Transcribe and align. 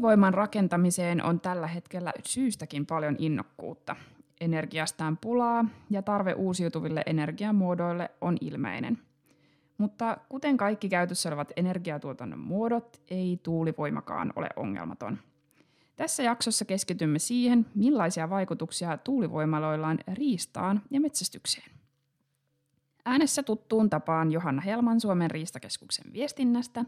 Tuulivoiman 0.00 0.34
rakentamiseen 0.34 1.24
on 1.24 1.40
tällä 1.40 1.66
hetkellä 1.66 2.12
syystäkin 2.24 2.86
paljon 2.86 3.16
innokkuutta. 3.18 3.96
Energiastaan 4.40 5.16
pulaa 5.16 5.64
ja 5.90 6.02
tarve 6.02 6.32
uusiutuville 6.32 7.02
energiamuodoille 7.06 8.10
on 8.20 8.36
ilmeinen. 8.40 8.98
Mutta 9.78 10.16
kuten 10.28 10.56
kaikki 10.56 10.88
käytössä 10.88 11.28
olevat 11.28 11.52
energiatuotannon 11.56 12.38
muodot, 12.38 13.00
ei 13.08 13.40
tuulivoimakaan 13.42 14.32
ole 14.36 14.48
ongelmaton. 14.56 15.18
Tässä 15.96 16.22
jaksossa 16.22 16.64
keskitymme 16.64 17.18
siihen, 17.18 17.66
millaisia 17.74 18.30
vaikutuksia 18.30 18.98
tuulivoimaloilla 18.98 19.88
on 19.88 19.98
riistaan 20.12 20.82
ja 20.90 21.00
metsästykseen. 21.00 21.70
Äänessä 23.04 23.42
tuttuun 23.42 23.90
tapaan 23.90 24.32
Johanna 24.32 24.62
Helman 24.62 25.00
Suomen 25.00 25.30
riistakeskuksen 25.30 26.12
viestinnästä 26.12 26.84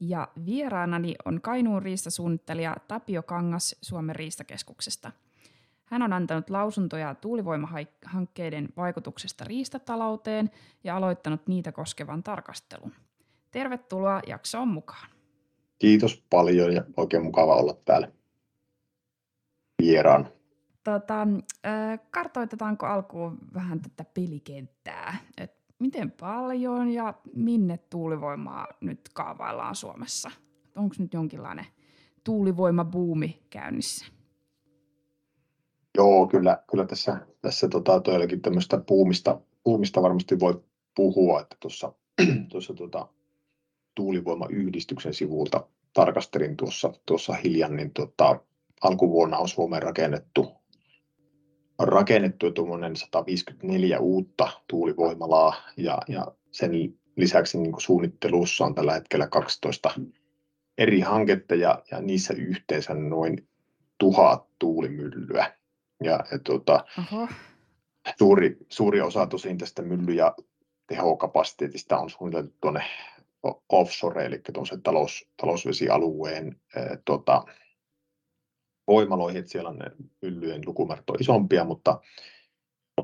ja 0.00 0.28
vieraanani 0.46 1.14
on 1.24 1.40
Kainuun 1.40 1.82
riistasuunnittelija 1.82 2.76
Tapio 2.88 3.22
Kangas 3.22 3.76
Suomen 3.82 4.16
riistakeskuksesta. 4.16 5.12
Hän 5.84 6.02
on 6.02 6.12
antanut 6.12 6.50
lausuntoja 6.50 7.14
tuulivoimahankkeiden 7.14 8.68
vaikutuksesta 8.76 9.44
riistatalouteen 9.44 10.50
ja 10.84 10.96
aloittanut 10.96 11.46
niitä 11.46 11.72
koskevan 11.72 12.22
tarkastelun. 12.22 12.92
Tervetuloa 13.50 14.20
jaksoon 14.26 14.68
mukaan. 14.68 15.10
Kiitos 15.78 16.24
paljon 16.30 16.74
ja 16.74 16.84
oikein 16.96 17.22
mukava 17.22 17.56
olla 17.56 17.74
täällä 17.84 18.12
vieraan. 19.82 20.28
Tota, 20.84 21.26
kartoitetaanko 22.10 22.86
alkuun 22.86 23.38
vähän 23.54 23.80
tätä 23.80 24.04
pelikenttää? 24.14 25.16
Et 25.36 25.52
miten 25.78 26.10
paljon 26.10 26.88
ja 26.88 27.14
minne 27.34 27.78
tuulivoimaa 27.90 28.66
nyt 28.80 29.00
kaavaillaan 29.14 29.74
Suomessa? 29.74 30.30
Onko 30.76 30.94
nyt 30.98 31.14
jonkinlainen 31.14 31.66
tuulivoimabuumi 32.24 33.42
käynnissä? 33.50 34.06
Joo, 35.96 36.26
kyllä, 36.26 36.62
kyllä 36.70 36.86
tässä, 36.86 37.26
tässä 37.42 37.68
tota, 37.68 38.00
toillakin 38.00 38.42
tämmöistä 38.42 38.78
buumista, 38.78 39.40
buumista 39.64 40.02
varmasti 40.02 40.40
voi 40.40 40.64
puhua, 40.94 41.40
että 41.40 41.56
tuossa, 41.60 41.92
tuossa 42.50 42.74
tota, 42.74 43.08
tuulivoimayhdistyksen 43.94 45.14
sivulta 45.14 45.66
tarkastelin 45.92 46.56
tuossa, 46.56 46.92
tuossa 47.06 47.32
hiljan, 47.32 47.76
niin 47.76 47.90
tota, 47.90 48.40
alkuvuonna 48.82 49.38
on 49.38 49.48
Suomeen 49.48 49.82
rakennettu, 49.82 50.55
rakennettu 51.78 52.52
tuommoinen 52.52 52.96
154 52.96 54.00
uutta 54.00 54.48
tuulivoimalaa 54.66 55.54
ja, 55.76 55.98
ja 56.08 56.26
sen 56.50 56.70
lisäksi 57.16 57.58
niin 57.58 57.74
suunnittelussa 57.78 58.64
on 58.64 58.74
tällä 58.74 58.92
hetkellä 58.92 59.26
12 59.26 59.90
eri 60.78 61.00
hanketta 61.00 61.54
ja, 61.54 61.82
ja 61.90 62.00
niissä 62.00 62.34
yhteensä 62.34 62.94
noin 62.94 63.48
tuhat 63.98 64.46
tuulimyllyä. 64.58 65.52
Ja, 66.02 66.20
ja 66.32 66.38
tuota, 66.44 66.84
suuri, 68.18 68.56
suuri 68.68 69.00
osa 69.00 69.26
tosin 69.26 69.58
tästä 69.58 69.82
mylly- 69.82 70.14
ja 70.14 70.34
tehokapasiteetista 70.86 71.98
on 71.98 72.10
suunniteltu 72.10 72.54
tuonne 72.60 72.82
offshore, 73.68 74.26
eli 74.26 74.40
talous, 74.82 75.28
talousvesialueen 75.36 76.60
ää, 76.76 76.98
tuota, 77.04 77.44
voimaloihin, 78.86 79.38
että 79.38 79.50
siellä 79.50 79.70
on 79.70 79.76
ne 79.76 79.90
myllyjen 80.22 80.62
lukumäärät 80.66 81.10
on 81.10 81.16
isompia, 81.20 81.64
mutta, 81.64 82.00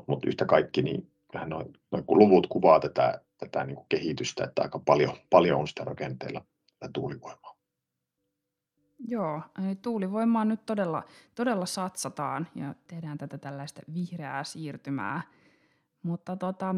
mutta 0.07 0.27
yhtä 0.27 0.45
kaikki, 0.45 0.81
niin 0.81 1.11
kyllähän 1.31 1.49
noin, 1.49 1.73
noin 1.91 2.05
kun 2.05 2.19
luvut 2.19 2.47
kuvaa 2.47 2.79
tätä, 2.79 3.21
tätä 3.37 3.63
niin 3.63 3.75
kuin 3.75 3.85
kehitystä, 3.89 4.43
että 4.43 4.61
aika 4.61 4.79
paljon, 4.79 5.17
paljon 5.29 5.59
on 5.59 5.67
sitä 5.67 5.83
rakenteilla 5.83 6.45
tuulivoimaa. 6.93 7.53
Joo, 9.07 9.41
eli 9.65 9.75
tuulivoimaan 9.75 10.47
nyt 10.47 10.65
todella, 10.65 11.03
todella 11.35 11.65
satsataan 11.65 12.47
ja 12.55 12.75
tehdään 12.87 13.17
tätä 13.17 13.37
tällaista 13.37 13.81
vihreää 13.93 14.43
siirtymää. 14.43 15.21
Mutta 16.03 16.35
tota, 16.35 16.75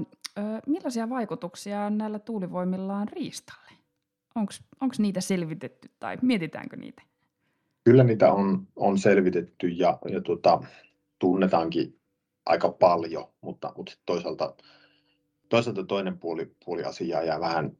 millaisia 0.67 1.09
vaikutuksia 1.09 1.89
näillä 1.89 2.19
tuulivoimilla 2.19 2.97
on 2.97 3.07
riistalle? 3.07 3.71
Onko 4.81 4.93
niitä 4.97 5.21
selvitetty 5.21 5.91
tai 5.99 6.17
mietitäänkö 6.21 6.75
niitä? 6.75 7.01
Kyllä 7.85 8.03
niitä 8.03 8.33
on, 8.33 8.67
on 8.75 8.97
selvitetty 8.97 9.67
ja, 9.67 9.97
ja 10.11 10.21
tuota, 10.21 10.61
tunnetaankin 11.19 11.99
aika 12.45 12.69
paljon, 12.69 13.33
mutta, 13.41 13.73
mutta 13.77 13.93
toisaalta, 14.05 14.55
toisaalta 15.49 15.83
toinen 15.83 16.19
puoli, 16.19 16.51
puoli 16.65 16.83
asiaa 16.83 17.23
jää 17.23 17.39
vähän, 17.39 17.77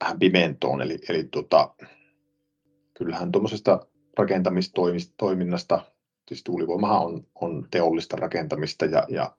vähän 0.00 0.18
pimentoon. 0.18 0.82
Eli, 0.82 0.98
eli 1.08 1.24
tuota, 1.24 1.74
kyllähän 2.98 3.32
tuommoisesta 3.32 3.86
rakentamistoiminnasta, 4.18 5.84
siis 6.28 6.44
tuulivoimahan 6.44 7.06
on, 7.06 7.26
on 7.34 7.68
teollista 7.70 8.16
rakentamista 8.16 8.84
ja, 8.84 9.06
ja 9.08 9.36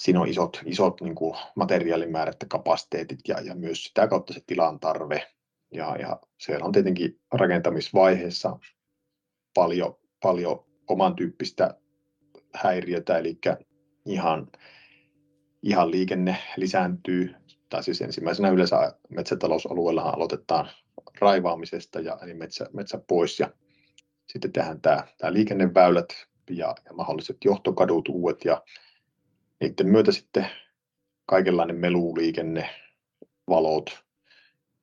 siinä 0.00 0.20
on 0.20 0.28
isot, 0.28 0.60
isot 0.64 1.00
niin 1.00 1.14
kuin 1.14 1.36
materiaalimäärät 1.56 2.36
ja 2.40 2.48
kapasiteetit 2.48 3.20
ja, 3.28 3.40
ja 3.40 3.54
myös 3.54 3.84
sitä 3.84 4.08
kautta 4.08 4.32
se 4.32 4.40
tilan 4.46 4.80
tarve 4.80 5.26
ja, 5.74 5.96
ja 5.96 6.20
siellä 6.40 6.66
on 6.66 6.72
tietenkin 6.72 7.20
rakentamisvaiheessa 7.32 8.58
paljon, 9.54 9.96
paljon 10.22 10.64
oman 10.88 11.16
tyyppistä 11.16 11.78
häiriötä, 12.54 13.18
eli 13.18 13.38
ihan, 14.06 14.48
ihan 15.62 15.90
liikenne 15.90 16.36
lisääntyy, 16.56 17.34
tai 17.68 17.82
siis 17.82 18.02
ensimmäisenä 18.02 18.48
yleensä 18.48 18.94
metsätalousalueella 19.08 20.02
aloitetaan 20.02 20.68
raivaamisesta 21.20 22.00
ja 22.00 22.18
eli 22.22 22.34
metsä, 22.34 22.66
metsä 22.72 22.98
pois 23.08 23.40
ja 23.40 23.50
sitten 24.26 24.52
tehdään 24.52 24.80
tämä, 24.80 25.06
tämä 25.18 25.32
liikenneväylät 25.32 26.08
ja, 26.50 26.74
ja 26.84 26.92
mahdolliset 26.94 27.36
johtokadut 27.44 28.08
uudet 28.08 28.44
ja 28.44 28.62
niiden 29.60 29.86
myötä 29.86 30.12
sitten 30.12 30.46
kaikenlainen 31.26 31.76
meluliikenne, 31.76 32.70
valot, 33.48 34.03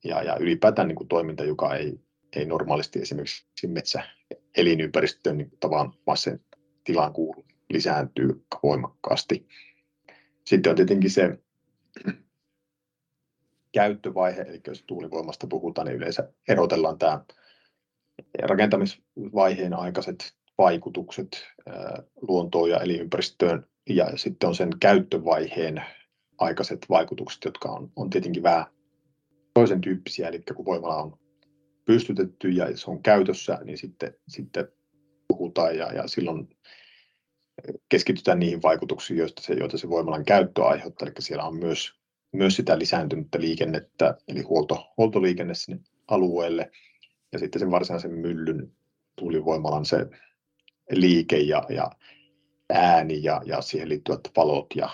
ja, 0.04 0.22
ja 0.22 0.36
ylipäätään 0.40 0.88
niin 0.88 0.96
kuin 0.96 1.08
toiminta, 1.08 1.44
joka 1.44 1.74
ei, 1.74 2.00
ei 2.36 2.44
normaalisti 2.44 2.98
esimerkiksi 2.98 3.66
metsä 3.66 4.02
elinympäristöön 4.56 5.38
niin 5.38 5.52
tavan 5.60 5.92
sen 6.14 6.40
tilaan 6.84 7.12
kuulu, 7.12 7.44
lisääntyy 7.70 8.44
voimakkaasti. 8.62 9.46
Sitten 10.44 10.70
on 10.70 10.76
tietenkin 10.76 11.10
se 11.10 11.38
käyttövaihe, 13.72 14.42
eli 14.42 14.60
jos 14.66 14.84
tuulivoimasta 14.86 15.46
puhutaan, 15.46 15.86
niin 15.86 15.96
yleensä 15.96 16.32
erotellaan 16.48 16.98
tämä 16.98 17.24
rakentamisvaiheen 18.42 19.74
aikaiset 19.74 20.34
vaikutukset 20.58 21.28
luontoon 22.20 22.70
ja 22.70 22.80
elinympäristöön, 22.80 23.66
ja 23.88 24.16
sitten 24.16 24.48
on 24.48 24.54
sen 24.54 24.70
käyttövaiheen 24.80 25.82
aikaiset 26.38 26.86
vaikutukset, 26.88 27.44
jotka 27.44 27.68
on, 27.68 27.92
on 27.96 28.10
tietenkin 28.10 28.42
vähän 28.42 28.64
toisen 29.54 29.80
tyyppisiä, 29.80 30.28
eli 30.28 30.42
kun 30.56 30.64
voimala 30.64 30.96
on 30.96 31.18
pystytetty 31.84 32.48
ja 32.48 32.76
se 32.76 32.90
on 32.90 33.02
käytössä, 33.02 33.58
niin 33.64 33.78
sitten, 33.78 34.14
sitten 34.28 34.68
puhutaan 35.28 35.76
ja, 35.78 35.92
ja 35.92 36.08
silloin 36.08 36.48
keskitytään 37.88 38.38
niihin 38.38 38.62
vaikutuksiin, 38.62 39.18
joista 39.18 39.42
se, 39.42 39.54
joita 39.54 39.78
se 39.78 39.88
voimalan 39.88 40.24
käyttö 40.24 40.64
aiheuttaa. 40.64 41.08
Eli 41.08 41.14
siellä 41.18 41.44
on 41.44 41.56
myös, 41.56 41.92
myös 42.32 42.56
sitä 42.56 42.78
lisääntynyttä 42.78 43.40
liikennettä, 43.40 44.16
eli 44.28 44.42
huolto, 44.42 44.92
huoltoliikenne 44.96 45.54
sinne 45.54 45.82
alueelle, 46.08 46.70
ja 47.32 47.38
sitten 47.38 47.60
sen 47.60 47.70
varsinaisen 47.70 48.12
myllyn 48.12 48.72
tuulivoimalan 49.16 49.84
se 49.84 50.06
liike 50.90 51.38
ja, 51.38 51.66
ja 51.68 51.90
ääni 52.70 53.22
ja, 53.22 53.42
ja 53.44 53.60
siihen 53.60 53.88
liittyvät 53.88 54.20
valot 54.36 54.66
ja 54.76 54.90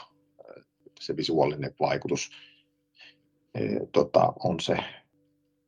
se 1.00 1.16
visuaalinen 1.16 1.74
vaikutus 1.80 2.30
tota, 3.92 4.32
on 4.44 4.60
se, 4.60 4.76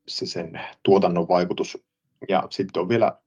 se 0.09 0.27
sen 0.27 0.61
tuotannon 0.83 1.29
vaikutus. 1.29 1.79
Ja 2.29 2.47
sitten 2.51 2.83
on 2.83 2.89
vielä, 2.89 3.19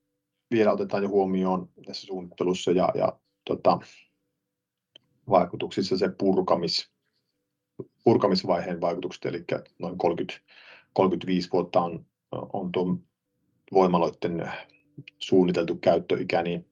vielä 0.51 0.71
otetaan 0.71 1.03
jo 1.03 1.09
huomioon 1.09 1.69
tässä 1.85 2.07
suunnittelussa 2.07 2.71
ja, 2.71 2.89
ja 2.95 3.19
tota, 3.45 3.79
vaikutuksissa 5.29 5.97
se 5.97 6.09
purkamis, 6.09 6.91
purkamisvaiheen 8.03 8.81
vaikutukset, 8.81 9.25
eli 9.25 9.43
noin 9.79 9.97
30, 9.97 10.39
35 10.93 11.49
vuotta 11.53 11.81
on, 11.81 12.05
on 12.31 12.71
tuon 12.71 13.03
voimaloiden 13.73 14.51
suunniteltu 15.19 15.75
käyttöikä, 15.75 16.41
niin 16.41 16.69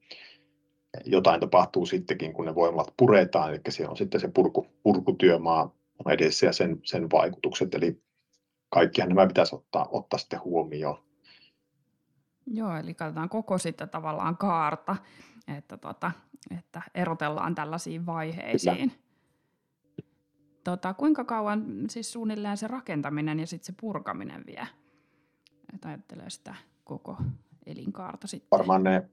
jotain 1.04 1.40
tapahtuu 1.40 1.86
sittenkin, 1.86 2.32
kun 2.32 2.44
ne 2.44 2.54
voimalat 2.54 2.94
puretaan, 2.96 3.50
eli 3.50 3.60
siellä 3.68 3.90
on 3.90 3.96
sitten 3.96 4.20
se 4.20 4.28
purku, 4.28 4.66
purkutyömaa 4.82 5.74
edessä 6.10 6.46
ja 6.46 6.52
sen, 6.52 6.80
sen 6.84 7.10
vaikutukset. 7.10 7.74
Eli 7.74 8.02
kaikkihan 8.70 9.08
nämä 9.08 9.26
pitäisi 9.26 9.54
ottaa, 9.54 9.88
ottaa 9.90 10.18
sitten 10.18 10.44
huomioon. 10.44 11.04
Joo, 12.46 12.76
eli 12.76 12.94
katsotaan 12.94 13.28
koko 13.28 13.58
sitten 13.58 13.88
tavallaan 13.88 14.36
kaarta, 14.36 14.96
että, 15.56 15.76
tota, 15.76 16.12
että 16.58 16.82
erotellaan 16.94 17.54
tällaisiin 17.54 18.06
vaiheisiin. 18.06 18.92
Tota, 20.64 20.94
kuinka 20.94 21.24
kauan 21.24 21.64
siis 21.90 22.12
suunnilleen 22.12 22.56
se 22.56 22.66
rakentaminen 22.68 23.40
ja 23.40 23.46
sitten 23.46 23.66
se 23.66 23.74
purkaminen 23.80 24.46
vie? 24.46 24.66
Että 25.74 25.88
ajattelee 25.88 26.30
sitä 26.30 26.54
koko 26.84 27.16
elinkaarta 27.66 28.26
sitten? 28.26 28.58
Varmaan 28.58 28.82
ne, 28.82 29.08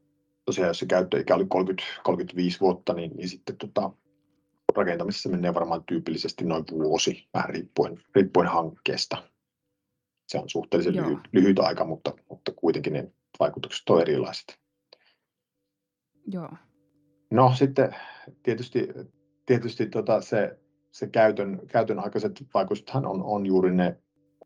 tosiaan 0.45 0.67
jos 0.67 0.79
se 0.79 0.85
käyttöikä 0.85 1.35
oli 1.35 1.45
30, 1.45 1.83
35 2.03 2.59
vuotta, 2.59 2.93
niin, 2.93 3.11
niin 3.15 3.29
sitten 3.29 3.57
tota, 3.57 3.91
rakentamisessa 4.77 5.29
menee 5.29 5.53
varmaan 5.53 5.83
tyypillisesti 5.83 6.45
noin 6.45 6.65
vuosi, 6.71 7.27
vähän 7.33 7.49
riippuen, 7.49 8.01
riippuen 8.15 8.47
hankkeesta. 8.47 9.23
Se 10.27 10.37
on 10.37 10.49
suhteellisen 10.49 10.95
lyhyt, 10.95 11.19
lyhyt 11.31 11.59
aika, 11.59 11.85
mutta, 11.85 12.13
mutta 12.29 12.51
kuitenkin 12.51 12.93
ne 12.93 13.11
vaikutukset 13.39 13.89
ovat 13.89 14.01
erilaiset. 14.01 14.59
Joo. 16.27 16.49
No 17.31 17.53
sitten 17.55 17.95
tietysti, 18.43 18.87
tietysti 19.45 19.85
tota 19.85 20.21
se, 20.21 20.59
se 20.91 21.07
käytön, 21.07 21.61
käytön 21.67 21.99
aikaiset 21.99 22.45
vaikutuksethan 22.53 23.05
on, 23.05 23.23
on 23.23 23.45
juuri 23.45 23.75
ne, 23.75 23.97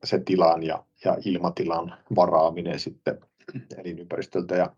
se 0.04 0.20
tilan 0.20 0.64
ja, 0.64 0.86
ja 1.06 1.18
ilmatilan 1.26 1.98
varaaminen 2.16 2.80
sitten 2.80 3.20
elinympäristöltä 3.78 4.56
ja, 4.56 4.76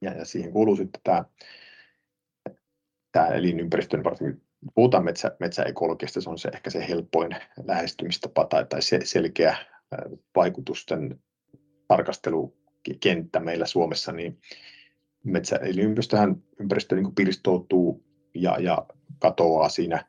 ja, 0.00 0.12
ja 0.12 0.24
siihen 0.24 0.52
kuuluu 0.52 0.76
sitten 0.76 1.00
tämä, 1.04 1.24
tämä 3.14 3.26
elinympäristön, 3.26 4.04
varsinkin 4.04 4.42
puhutaan 4.74 5.04
metsä, 5.04 5.36
metsäekologiasta, 5.40 6.20
se 6.20 6.30
on 6.30 6.38
se 6.38 6.48
ehkä 6.48 6.70
se 6.70 6.88
helpoin 6.88 7.36
lähestymistapa 7.64 8.44
tai, 8.44 8.66
tai 8.68 8.82
se 8.82 9.00
selkeä 9.04 9.56
vaikutusten 10.36 11.20
tarkastelukenttä 11.88 13.40
meillä 13.40 13.66
Suomessa, 13.66 14.12
niin 14.12 14.40
metsä, 15.24 15.56
eli 15.56 15.80
ympäristöhän, 15.80 16.42
ympäristö 16.60 16.94
niin 16.96 17.14
pirstoutuu 17.14 18.04
ja, 18.34 18.56
ja 18.60 18.86
katoaa 19.18 19.68
siinä 19.68 20.04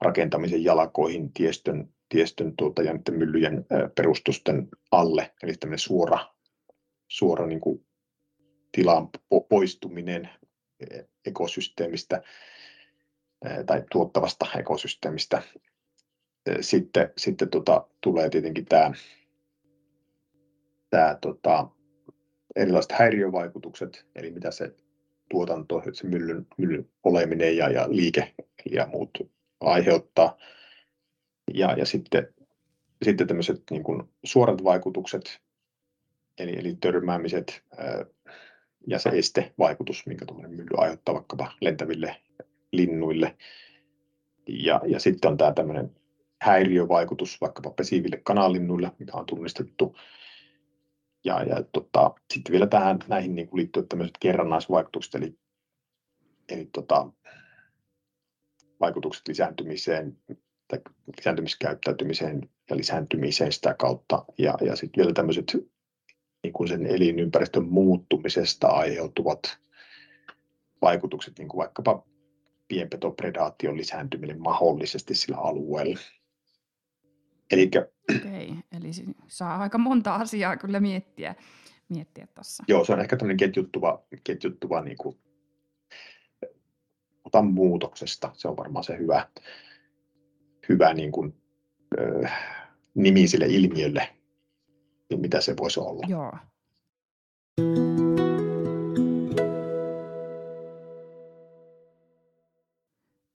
rakentamisen 0.00 0.64
jalkoihin, 0.64 1.32
tiestön, 1.32 1.88
tiestön 2.08 2.56
tuota, 2.56 2.82
ja 2.82 2.94
myllyjen 3.10 3.66
perustusten 3.94 4.68
alle, 4.90 5.34
eli 5.42 5.54
tämmöinen 5.54 5.78
suora, 5.78 6.18
suora 7.08 7.46
niin 7.46 7.60
kuin 7.60 7.86
tilan 8.72 9.08
poistuminen 9.48 10.28
e, 10.80 11.00
ekosysteemistä 11.28 12.22
tai 13.66 13.84
tuottavasta 13.92 14.46
ekosysteemistä. 14.58 15.42
Sitten, 16.60 17.12
sitten 17.16 17.50
tota, 17.50 17.86
tulee 18.00 18.30
tietenkin 18.30 18.66
tämä, 18.66 18.92
tämä 20.90 21.18
tota, 21.20 21.68
erilaiset 22.56 22.92
häiriövaikutukset, 22.92 24.06
eli 24.14 24.30
mitä 24.30 24.50
se 24.50 24.74
tuotanto, 25.30 25.82
se 25.92 26.06
myllyn, 26.06 26.46
myllyn 26.58 26.90
oleminen 27.04 27.56
ja, 27.56 27.68
ja 27.68 27.86
liike 27.90 28.34
ja 28.70 28.86
muut 28.86 29.18
aiheuttaa. 29.60 30.38
Ja, 31.54 31.72
ja 31.72 31.86
sitten, 31.86 32.34
sitten 33.04 33.26
tämmöiset 33.26 33.62
niin 33.70 33.82
kuin 33.82 34.02
suorat 34.24 34.64
vaikutukset, 34.64 35.40
eli, 36.38 36.58
eli 36.58 36.76
törmäämiset 36.80 37.62
ää, 37.76 38.04
ja 38.86 38.98
se 38.98 39.08
estevaikutus, 39.08 40.06
minkä 40.06 40.26
tuommoinen 40.26 40.56
mylly 40.56 40.70
aiheuttaa 40.76 41.14
vaikkapa 41.14 41.52
lentäville 41.60 42.16
linnuille. 42.72 43.36
Ja, 44.48 44.80
ja 44.86 45.00
sitten 45.00 45.30
on 45.30 45.36
tämä 45.36 45.52
tämmöinen 45.52 45.96
häiriövaikutus 46.40 47.40
vaikkapa 47.40 47.70
pesiville 47.70 48.20
kanalinnuille, 48.24 48.92
mikä 48.98 49.12
on 49.16 49.26
tunnistettu 49.26 49.96
ja, 51.24 51.42
ja 51.42 51.62
tota, 51.72 52.14
sitten 52.32 52.52
vielä 52.52 52.66
tähän 52.66 52.98
näihin 53.08 53.34
niin 53.34 53.48
liittyy 53.52 53.82
tämmöiset 53.82 54.18
kerrannaisvaikutukset, 54.20 55.14
eli, 55.14 55.38
eli 56.48 56.68
tota, 56.72 57.12
vaikutukset 58.80 59.28
lisääntymiseen, 59.28 60.16
tai 60.68 60.80
lisääntymiskäyttäytymiseen 61.16 62.50
ja 62.70 62.76
lisääntymiseen 62.76 63.52
sitä 63.52 63.74
kautta. 63.74 64.24
Ja, 64.38 64.54
ja 64.60 64.76
sitten 64.76 65.02
vielä 65.02 65.12
tämmöiset 65.12 65.52
niin 66.42 66.52
kuin 66.52 66.68
sen 66.68 66.86
elinympäristön 66.86 67.64
muuttumisesta 67.64 68.68
aiheutuvat 68.68 69.58
vaikutukset, 70.82 71.38
niin 71.38 71.48
kuin 71.48 71.58
vaikkapa 71.58 72.06
pienpetopredaation 72.68 73.76
lisääntyminen 73.76 74.40
mahdollisesti 74.40 75.14
sillä 75.14 75.36
alueella. 75.36 75.98
Elikkä, 77.50 77.88
Okei, 78.16 78.54
eli 78.76 78.90
saa 79.26 79.58
aika 79.58 79.78
monta 79.78 80.14
asiaa 80.14 80.56
kyllä 80.56 80.80
miettiä, 80.80 81.34
miettiä 81.88 82.26
tuossa. 82.34 82.64
Joo, 82.68 82.84
se 82.84 82.92
on 82.92 83.00
ehkä 83.00 83.16
tämmöinen 83.16 83.36
ketjuttuva, 83.36 84.02
ketjuttuva 84.24 84.80
niin 84.80 84.96
kuin, 84.96 85.18
otan 87.24 87.46
muutoksesta. 87.46 88.30
Se 88.34 88.48
on 88.48 88.56
varmaan 88.56 88.84
se 88.84 88.98
hyvä, 88.98 89.28
hyvä 90.68 90.94
niin 90.94 91.12
kuin, 91.12 91.34
äh, 92.24 92.32
nimi 92.94 93.28
sille 93.28 93.46
ilmiölle, 93.46 94.17
niin 95.10 95.20
mitä 95.20 95.40
se 95.40 95.56
voisi 95.56 95.80
olla. 95.80 96.06
Joo. 96.08 96.32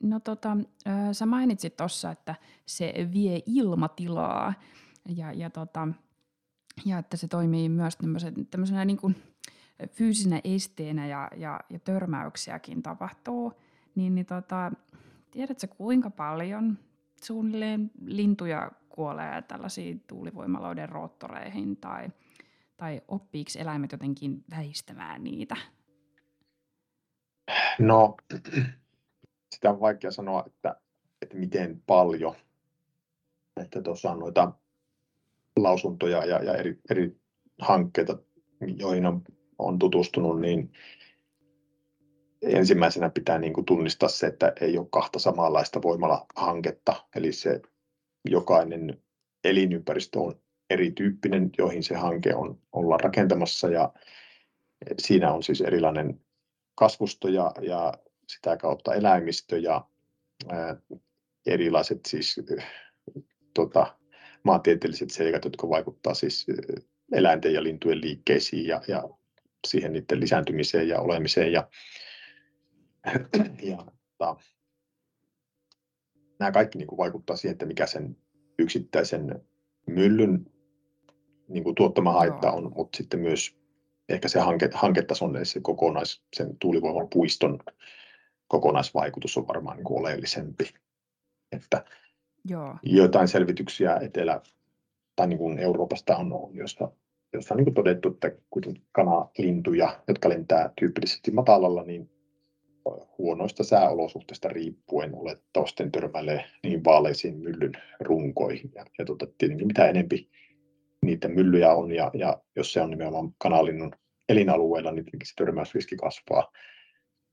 No 0.04 0.20
tota, 0.20 0.58
sä 1.12 1.26
mainitsit 1.26 1.78
tuossa, 1.78 2.12
että 2.12 2.36
se 2.66 2.94
vie 3.14 3.42
ilmatilaa 3.46 4.54
ja, 5.16 5.34
ja, 5.34 5.50
tota, 5.50 5.88
ja 6.86 6.98
että 6.98 7.18
se 7.18 7.28
toimii 7.28 7.70
myös 7.70 7.98
tämmöisenä 8.52 8.86
niin 8.86 8.98
kuin 8.98 9.16
fyysisenä 9.92 10.42
esteenä 10.44 11.08
ja, 11.08 11.30
ja, 11.38 11.60
ja 11.70 11.80
törmäyksiäkin 11.80 12.84
tapahtuu. 12.84 13.54
Niin, 13.96 14.16
niin 14.16 14.26
tota, 14.26 14.72
tiedätkö 15.32 15.68
kuinka 15.68 16.10
paljon 16.10 16.78
suunnilleen 17.24 17.92
lintuja 18.06 18.72
kuolee 18.96 19.42
tällaisiin 19.42 20.04
tuulivoimaloiden 20.08 20.90
roottoreihin 20.90 21.78
tai, 21.78 22.10
tai 22.78 23.02
oppiiko 23.08 23.52
eläimet 23.58 23.92
jotenkin 23.92 24.44
väistämään 24.52 25.24
niitä? 25.24 25.56
No 27.80 28.18
sitä 29.56 29.70
on 29.70 29.80
vaikea 29.80 30.12
sanoa, 30.12 30.44
että, 30.48 30.76
että 31.22 31.38
miten 31.38 31.82
paljon. 31.88 32.36
Että 33.62 33.82
tuossa 33.82 34.12
on 34.12 34.20
noita 34.20 34.52
lausuntoja 35.60 36.26
ja, 36.26 36.44
ja 36.44 36.54
eri, 36.54 36.80
eri 36.90 37.18
hankkeita, 37.62 38.18
joihin 38.78 39.06
on, 39.06 39.22
on 39.60 39.80
tutustunut, 39.80 40.42
niin 40.42 40.72
ensimmäisenä 42.42 43.10
pitää 43.10 43.40
niin 43.40 43.54
kuin 43.54 43.66
tunnistaa 43.66 44.10
se, 44.10 44.28
että 44.28 44.54
ei 44.62 44.78
ole 44.78 44.88
kahta 44.92 45.20
samanlaista 45.20 45.82
voimala-hanketta. 45.82 47.06
Eli 47.16 47.32
se 47.32 47.62
jokainen 48.26 49.02
elinympäristö 49.44 50.20
on 50.20 50.42
erityyppinen, 50.70 51.50
joihin 51.58 51.84
se 51.84 51.96
hanke 51.96 52.36
on, 52.36 52.62
ollaan 52.72 53.00
rakentamassa 53.00 53.70
ja 53.70 53.94
siinä 55.00 55.34
on 55.34 55.44
siis 55.44 55.62
erilainen 55.62 56.20
kasvusto 56.76 57.28
ja, 57.28 57.52
ja 57.62 57.94
sitä 58.28 58.58
kautta 58.58 58.94
eläimistö 58.94 59.58
ja 59.58 59.86
ää, 60.50 60.78
erilaiset 61.46 62.00
siis 62.08 62.36
tota, 63.54 63.98
maantieteelliset 64.44 65.10
seikat, 65.10 65.46
jotka 65.46 65.70
vaikuttavat 65.70 66.18
siis 66.18 66.48
eläinten 67.12 67.54
ja 67.54 67.64
lintujen 67.64 68.02
liikkeisiin 68.02 68.68
ja, 68.68 68.82
ja 68.88 69.04
siihen 69.68 69.94
niiden 69.94 70.20
lisääntymiseen 70.20 70.88
ja 70.88 71.00
olemiseen. 71.00 71.52
Ja, 71.52 71.68
ja 73.72 73.78
tota, 74.18 74.36
nämä 76.44 76.52
kaikki 76.52 76.78
niin 76.78 76.88
kuin 76.88 76.98
vaikuttaa 76.98 77.36
siihen, 77.36 77.54
että 77.54 77.66
mikä 77.66 77.86
sen 77.86 78.18
yksittäisen 78.60 79.42
myllyn 79.88 80.46
niin 81.48 81.64
kuin 81.64 81.76
tuottama 81.76 82.12
haitta 82.12 82.52
on, 82.52 82.72
mutta 82.76 82.98
sitten 82.98 83.20
myös 83.20 83.58
ehkä 84.10 84.28
se 84.28 84.40
hanke, 84.40 84.70
hanketason, 84.74 85.40
se 85.44 85.60
kokonais, 85.60 86.24
sen 86.34 86.58
tuulivoiman 86.60 87.08
puiston 87.14 87.60
kokonaisvaikutus 88.48 89.38
on 89.38 89.48
varmaan 89.48 89.78
niin 89.78 89.86
kuin 89.86 90.00
oleellisempi. 90.00 90.70
Että 91.52 91.86
Joo. 92.46 92.76
jotain 92.84 93.28
selvityksiä 93.28 93.96
etelä 93.96 94.42
tai 95.16 95.28
niin 95.28 95.40
kuin 95.40 95.60
Euroopasta 95.60 96.18
on, 96.18 96.52
jossa, 96.54 96.92
jossa 97.34 97.54
on 97.54 97.58
niin 97.58 97.66
kuin 97.66 97.74
todettu, 97.74 98.10
että 98.10 98.32
kuitenkin 98.50 98.84
kanalintuja, 98.92 100.00
jotka 100.08 100.30
lentää 100.30 100.70
tyypillisesti 100.80 101.32
matalalla, 101.32 101.84
niin 101.84 102.10
huonoista 103.18 103.64
sääolosuhteista 103.64 104.50
riippuen 104.50 105.16
olettavasti 105.16 105.90
törmäilee 105.90 106.46
niin 106.64 106.84
vaaleisiin 106.84 107.38
myllyn 107.38 107.72
runkoihin. 108.00 108.72
Ja, 108.76 108.86
ja 109.00 109.06
tota, 109.06 109.28
tietenkin 109.38 109.68
mitä 109.68 109.86
enempi 109.86 110.30
niitä 111.06 111.28
myllyjä 111.28 111.74
on, 111.74 111.92
ja, 111.92 112.12
ja 112.14 112.42
jos 112.56 112.74
se 112.74 112.82
on 112.82 112.90
nimenomaan 112.90 113.34
kanalinnun 113.38 113.92
elinalueella, 114.30 114.92
niin 114.92 115.06
se 115.24 115.34
törmäysriski 115.36 115.96
kasvaa 115.96 116.52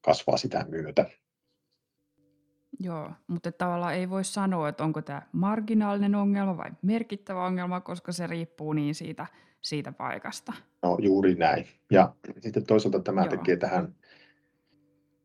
kasvaa 0.05 0.37
sitä 0.37 0.67
myötä. 0.69 1.11
Joo, 2.81 3.11
mutta 3.27 3.53
tavallaan 3.53 3.95
ei 3.95 4.11
voi 4.11 4.25
sanoa, 4.25 4.69
että 4.69 4.85
onko 4.85 5.03
tämä 5.03 5.23
marginaalinen 5.33 6.15
ongelma 6.15 6.57
vai 6.57 6.71
merkittävä 6.83 7.47
ongelma, 7.47 7.81
koska 7.81 8.13
se 8.13 8.27
riippuu 8.27 8.73
niin 8.73 8.95
siitä, 8.95 9.27
siitä 9.61 9.93
paikasta. 9.93 10.53
No 10.83 10.99
juuri 11.01 11.35
näin. 11.35 11.67
Ja 11.91 12.15
sitten 12.41 12.67
toisaalta 12.67 13.01
tämä 13.01 13.21
Joo. 13.21 13.31
tekee 13.31 13.57
tähän 13.57 13.95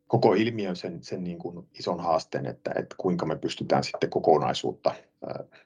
koko 0.08 0.34
ilmiön 0.34 0.76
sen, 0.76 1.04
sen 1.04 1.24
niin 1.24 1.40
kuin 1.40 1.70
ison 1.80 2.00
haasteen, 2.00 2.46
että, 2.46 2.72
että 2.76 2.96
kuinka 2.98 3.26
me 3.26 3.36
pystytään 3.36 3.84
sitten 3.84 4.10
kokonaisuutta, 4.10 4.96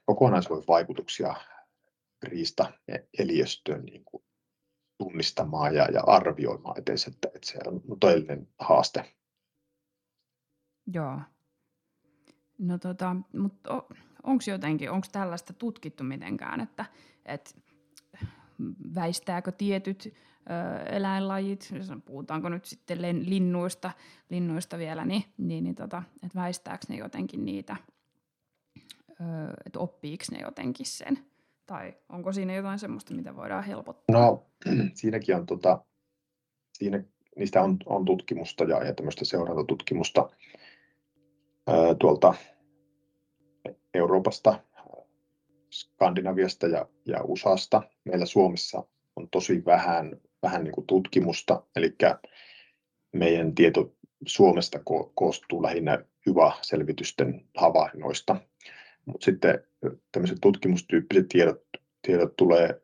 kokonaisuuden 0.04 0.64
vaikutuksia 0.68 1.34
riista 2.22 2.72
eliöstöön 3.18 3.84
niin 3.84 4.04
kuin 4.04 4.22
tunnistamaan 4.98 5.74
ja, 5.74 5.84
ja 5.84 6.02
arvioimaan 6.06 6.82
edes, 6.82 7.06
että, 7.06 7.28
että 7.34 7.48
se 7.50 7.58
on 7.66 7.82
todellinen 8.00 8.48
haaste. 8.58 9.14
Joo. 10.94 11.20
No 12.58 12.78
tota, 12.78 13.16
mutta 13.36 13.82
onko 14.22 14.44
jotenkin, 14.46 14.90
onko 14.90 15.06
tällaista 15.12 15.52
tutkittu 15.52 16.04
mitenkään, 16.04 16.60
että, 16.60 16.84
että 17.24 17.50
väistääkö 18.94 19.52
tietyt 19.52 20.14
eläinlajit, 20.90 21.70
puhutaanko 22.04 22.48
nyt 22.48 22.64
sitten 22.64 23.02
linnuista, 23.02 23.90
linnuista 24.30 24.78
vielä, 24.78 25.04
niin, 25.04 25.24
niin, 25.38 25.64
niin 25.64 25.74
tota, 25.74 26.02
että 26.22 26.40
väistääkö 26.40 26.84
ne 26.88 26.96
jotenkin 26.96 27.44
niitä, 27.44 27.76
että 29.66 29.78
oppiiko 29.78 30.24
ne 30.30 30.38
jotenkin 30.40 30.86
sen, 30.86 31.18
tai 31.66 31.94
onko 32.08 32.32
siinä 32.32 32.54
jotain 32.54 32.78
semmoista, 32.78 33.14
mitä 33.14 33.36
voidaan 33.36 33.64
helpottaa? 33.64 34.20
No 34.20 34.46
siinäkin 34.94 35.36
on, 35.36 35.46
tota, 35.46 35.84
siinä, 36.78 37.04
niistä 37.36 37.62
on, 37.62 37.76
on 37.86 38.04
tutkimusta 38.04 38.64
ja, 38.64 38.84
ja 38.84 38.94
tämmöistä 38.94 39.24
seurantatutkimusta 39.24 40.30
ö, 41.68 41.94
tuolta 41.94 42.34
Euroopasta, 43.94 44.60
Skandinaviasta 45.70 46.66
ja, 46.66 46.88
ja 47.06 47.22
USAsta. 47.24 47.82
Meillä 48.04 48.26
Suomessa 48.26 48.84
on 49.16 49.28
tosi 49.30 49.64
vähän, 49.64 50.20
vähän 50.42 50.64
niin 50.64 50.72
kuin 50.72 50.86
tutkimusta, 50.86 51.62
eli 51.76 51.96
meidän 53.12 53.54
tieto 53.54 53.94
Suomesta 54.26 54.78
ko- 54.78 55.12
koostuu 55.14 55.62
lähinnä 55.62 56.04
hyvä 56.26 56.52
selvitysten 56.62 57.44
havainnoista. 57.56 58.36
Mutta 59.06 59.24
sitten 59.24 59.64
tämmöiset 60.12 60.38
tutkimustyyppiset 60.40 61.28
tiedot, 61.28 61.62
tiedot 62.02 62.36
tulee 62.36 62.82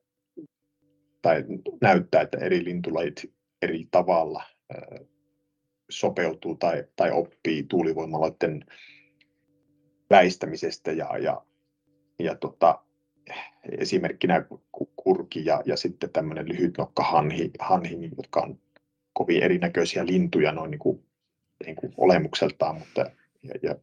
tai 1.23 1.45
näyttää, 1.81 2.23
että 2.23 2.39
eri 2.39 2.65
lintulajit 2.65 3.33
eri 3.63 3.89
tavalla 3.91 4.43
sopeutuu 5.91 6.55
tai, 6.55 6.85
tai 6.97 7.11
oppii 7.11 7.63
tuulivoimaloiden 7.63 8.65
väistämisestä 10.11 10.93
ja, 10.93 11.19
ja, 11.19 11.43
ja 12.19 12.35
tota, 12.35 12.86
esimerkkinä 13.79 14.45
kurki 14.97 15.45
ja, 15.45 15.63
ja 15.65 15.77
sitten 15.77 16.11
tämmöinen 16.11 16.49
lyhytnokka 16.49 17.03
hanhi, 17.61 18.11
jotka 18.17 18.41
on 18.41 18.59
kovin 19.13 19.43
erinäköisiä 19.43 20.07
lintuja 20.07 20.53
noin 20.53 20.71
niin 20.71 20.79
kuin, 20.79 21.05
niin 21.67 21.77
kuin 21.77 21.95
olemukseltaan, 21.97 22.79
mutta 22.79 23.01
ja, 23.43 23.55
ja 23.63 23.75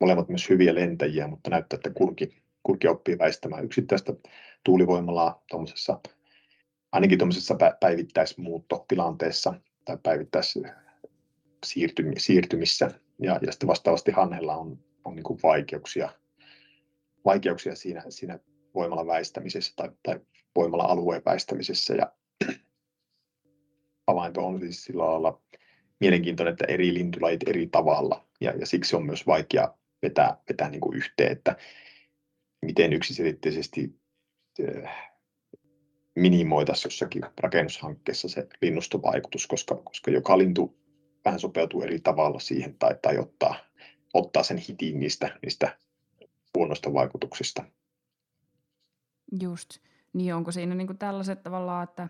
molemmat 0.00 0.28
myös 0.28 0.50
hyviä 0.50 0.74
lentäjiä, 0.74 1.26
mutta 1.28 1.50
näyttää, 1.50 1.76
että 1.76 1.90
kurki, 1.90 2.36
kurki 2.62 2.88
oppii 2.88 3.18
väistämään 3.18 3.64
yksittäistä 3.64 4.12
tuulivoimalaa 4.64 5.42
tuommoisessa, 5.50 6.00
ainakin 6.92 7.18
tuommoisessa 7.18 7.56
päivittäismuuttotilanteessa 7.80 9.54
tai 9.84 9.98
päivittäis 10.02 10.58
siirtymissä. 12.18 12.90
Ja, 13.18 13.38
ja 13.42 13.52
sitten 13.52 13.68
vastaavasti 13.68 14.12
Hannella 14.12 14.56
on 14.56 14.78
on 15.04 15.16
niin 15.16 15.42
vaikeuksia, 15.42 16.10
vaikeuksia 17.24 17.74
siinä, 17.74 18.04
siinä 18.08 18.38
voimalla 18.74 19.06
väistämisessä 19.06 19.72
tai, 19.76 19.90
tai 20.02 20.20
voimalla 20.56 20.84
alueen 20.84 21.22
väistämisessä. 21.24 21.94
Ja 21.94 22.12
havainto 24.08 24.46
on 24.46 24.60
siis 24.60 24.84
sillä 24.84 25.04
lailla 25.04 25.42
mielenkiintoinen, 26.00 26.52
että 26.52 26.64
eri 26.68 26.94
lintulajit 26.94 27.48
eri 27.48 27.66
tavalla, 27.66 28.26
ja, 28.40 28.50
ja 28.56 28.66
siksi 28.66 28.96
on 28.96 29.06
myös 29.06 29.26
vaikea 29.26 29.74
vetää, 30.02 30.36
vetää 30.48 30.70
niin 30.70 30.80
kuin 30.80 30.96
yhteen, 30.96 31.32
että 31.32 31.56
miten 32.66 32.92
yksiselitteisesti 32.92 34.00
äh, 34.84 35.12
minimoitaisiin 36.14 36.86
jossakin 36.86 37.22
rakennushankkeessa 37.40 38.28
se 38.28 38.46
linnustovaikutus, 38.62 39.46
koska, 39.46 39.74
koska 39.74 40.10
joka 40.10 40.38
lintu 40.38 40.78
vähän 41.24 41.40
sopeutuu 41.40 41.82
eri 41.82 42.00
tavalla 42.00 42.38
siihen 42.38 42.78
tai, 42.78 42.94
tai 43.02 43.18
ottaa 43.18 43.70
ottaa 44.14 44.42
sen 44.42 44.58
hitin 44.58 45.00
niistä, 45.00 45.38
niistä 45.42 45.78
huonoista 46.60 46.92
vaikutuksista. 46.92 47.64
Just. 49.40 49.78
Niin 50.12 50.34
onko 50.34 50.52
siinä 50.52 50.74
niinku 50.74 50.94
tällaiset 50.94 51.42
tavallaan, 51.42 51.84
että 51.84 52.08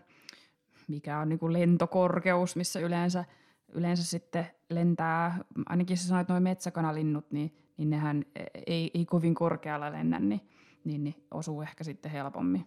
mikä 0.88 1.18
on 1.18 1.28
niinku 1.28 1.52
lentokorkeus, 1.52 2.56
missä 2.56 2.80
yleensä, 2.80 3.24
yleensä 3.72 4.04
sitten 4.04 4.46
lentää, 4.70 5.38
ainakin 5.66 5.96
sä 5.96 6.08
sanoit 6.08 6.28
noin 6.28 6.42
metsäkanalinnut, 6.42 7.30
niin, 7.30 7.54
niin 7.76 7.90
nehän 7.90 8.24
ei, 8.66 8.90
ei 8.94 9.04
kovin 9.04 9.34
korkealla 9.34 9.92
lennä, 9.92 10.20
niin, 10.20 10.40
niin, 10.84 11.04
niin 11.04 11.26
osuu 11.30 11.62
ehkä 11.62 11.84
sitten 11.84 12.12
helpommin. 12.12 12.64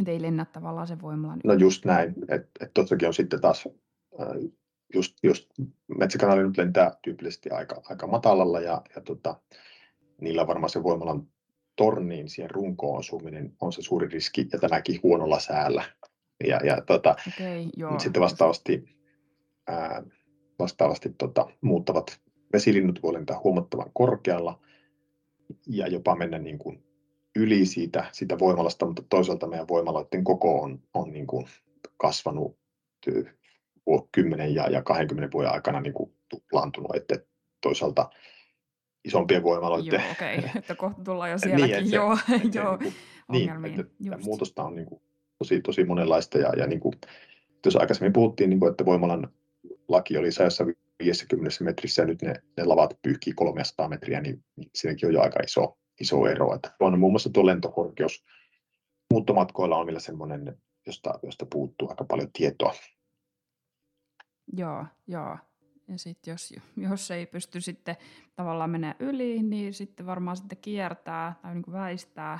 Että 0.00 0.10
ei 0.10 0.22
lennä 0.22 0.44
tavallaan 0.44 0.86
se 0.86 1.00
voimalla. 1.00 1.40
No 1.44 1.54
just 1.54 1.84
näin, 1.84 2.14
että 2.28 2.64
et 2.64 2.74
tuossakin 2.74 3.08
on 3.08 3.14
sitten 3.14 3.40
taas 3.40 3.68
just, 4.94 5.14
just 5.22 5.50
metsäkanali 5.98 6.42
nyt 6.42 6.58
lentää 6.58 6.92
tyypillisesti 7.02 7.50
aika, 7.50 7.82
aika 7.88 8.06
matalalla 8.06 8.60
ja, 8.60 8.82
ja 8.96 9.00
tota, 9.00 9.40
niillä 10.20 10.46
varmaan 10.46 10.70
se 10.70 10.82
voimalan 10.82 11.26
torniin 11.76 12.28
siihen 12.28 12.50
runkoon 12.50 12.98
osuminen 12.98 13.52
on 13.60 13.72
se 13.72 13.82
suuri 13.82 14.08
riski 14.08 14.48
ja 14.52 14.58
tämäkin 14.58 15.00
huonolla 15.02 15.40
säällä. 15.40 15.84
Ja, 16.48 16.60
ja 16.64 16.80
tota, 16.80 17.16
okay, 17.28 17.66
joo. 17.76 17.98
sitten 17.98 18.22
vastaavasti, 18.22 18.84
ää, 19.66 20.02
vastaavasti 20.58 21.14
tota, 21.18 21.46
muuttavat 21.60 22.20
vesilinnut 22.52 23.02
voi 23.02 23.12
lentää 23.12 23.40
huomattavan 23.44 23.90
korkealla 23.94 24.60
ja 25.66 25.86
jopa 25.88 26.16
mennä 26.16 26.38
niin 26.38 26.58
kuin 26.58 26.84
yli 27.36 27.66
siitä, 27.66 28.04
siitä 28.12 28.38
voimalasta, 28.38 28.86
mutta 28.86 29.02
toisaalta 29.08 29.46
meidän 29.46 29.68
voimaloiden 29.68 30.24
koko 30.24 30.60
on, 30.60 30.82
on 30.94 31.12
niin 31.12 31.26
kuin 31.26 31.46
kasvanut 31.96 32.58
10 34.12 34.54
ja, 34.54 34.70
ja 34.70 34.82
20 34.82 35.32
vuoden 35.32 35.52
aikana 35.52 35.80
niin 35.80 35.94
kuin 35.94 36.12
tuplaantunut, 36.28 36.96
että 36.96 37.18
toisaalta 37.60 38.10
isompien 39.04 39.42
voimaloiden... 39.42 39.92
Joo, 39.92 40.10
okei, 40.12 40.38
okay. 40.38 40.50
että 40.58 40.74
kohta 40.74 41.04
tullaan 41.04 41.30
jo 41.30 41.38
sielläkin, 41.38 41.76
niin, 41.76 41.92
joo, 41.92 42.18
joo, 42.54 42.76
niin, 42.76 42.94
ongelmiin. 43.28 43.76
Niin, 43.98 44.12
että 44.12 44.24
muutosta 44.24 44.64
on 44.64 44.74
niin 44.74 44.86
kuin, 44.86 45.02
tosi, 45.38 45.60
tosi 45.60 45.84
monenlaista, 45.84 46.38
ja, 46.38 46.52
ja 46.56 46.66
niin 46.66 46.80
kuin, 46.80 46.94
jos 47.64 47.76
aikaisemmin 47.76 48.12
puhuttiin, 48.12 48.50
niin 48.50 48.60
kuin, 48.60 48.70
että 48.70 48.84
voimalan 48.84 49.28
laki 49.88 50.16
oli 50.16 50.32
150 50.32 51.64
metrissä, 51.64 52.02
ja 52.02 52.06
nyt 52.06 52.22
ne, 52.22 52.34
ne 52.56 52.64
lavat 52.64 52.98
pyyhkii 53.02 53.32
300 53.32 53.88
metriä, 53.88 54.20
niin, 54.20 54.44
niin 54.56 54.70
siinäkin 54.74 55.06
on 55.06 55.12
jo 55.12 55.20
aika 55.20 55.40
iso, 55.40 55.78
iso 56.00 56.26
ero. 56.26 56.54
Että 56.54 56.74
on 56.80 56.98
muun 56.98 57.12
muassa 57.12 57.30
tuo 57.30 57.46
lentokorkeus 57.46 58.24
muuttomatkoilla 59.10 59.76
on 59.76 59.86
vielä 59.86 60.00
semmoinen, 60.00 60.58
josta, 60.86 61.18
josta 61.22 61.46
puuttuu 61.46 61.88
aika 61.88 62.04
paljon 62.04 62.32
tietoa. 62.32 62.74
Joo, 64.56 64.86
joo. 65.06 65.38
Ja 65.90 65.98
sitten 65.98 66.32
jos, 66.32 66.54
jos 66.76 67.10
ei 67.10 67.26
pysty 67.26 67.60
sitten 67.60 67.96
tavallaan 68.36 68.70
mennä 68.70 68.94
yli, 68.98 69.42
niin 69.42 69.74
sitten 69.74 70.06
varmaan 70.06 70.36
sitten 70.36 70.58
kiertää 70.58 71.34
tai 71.42 71.54
niin 71.54 71.62
kuin 71.62 71.74
väistää. 71.74 72.38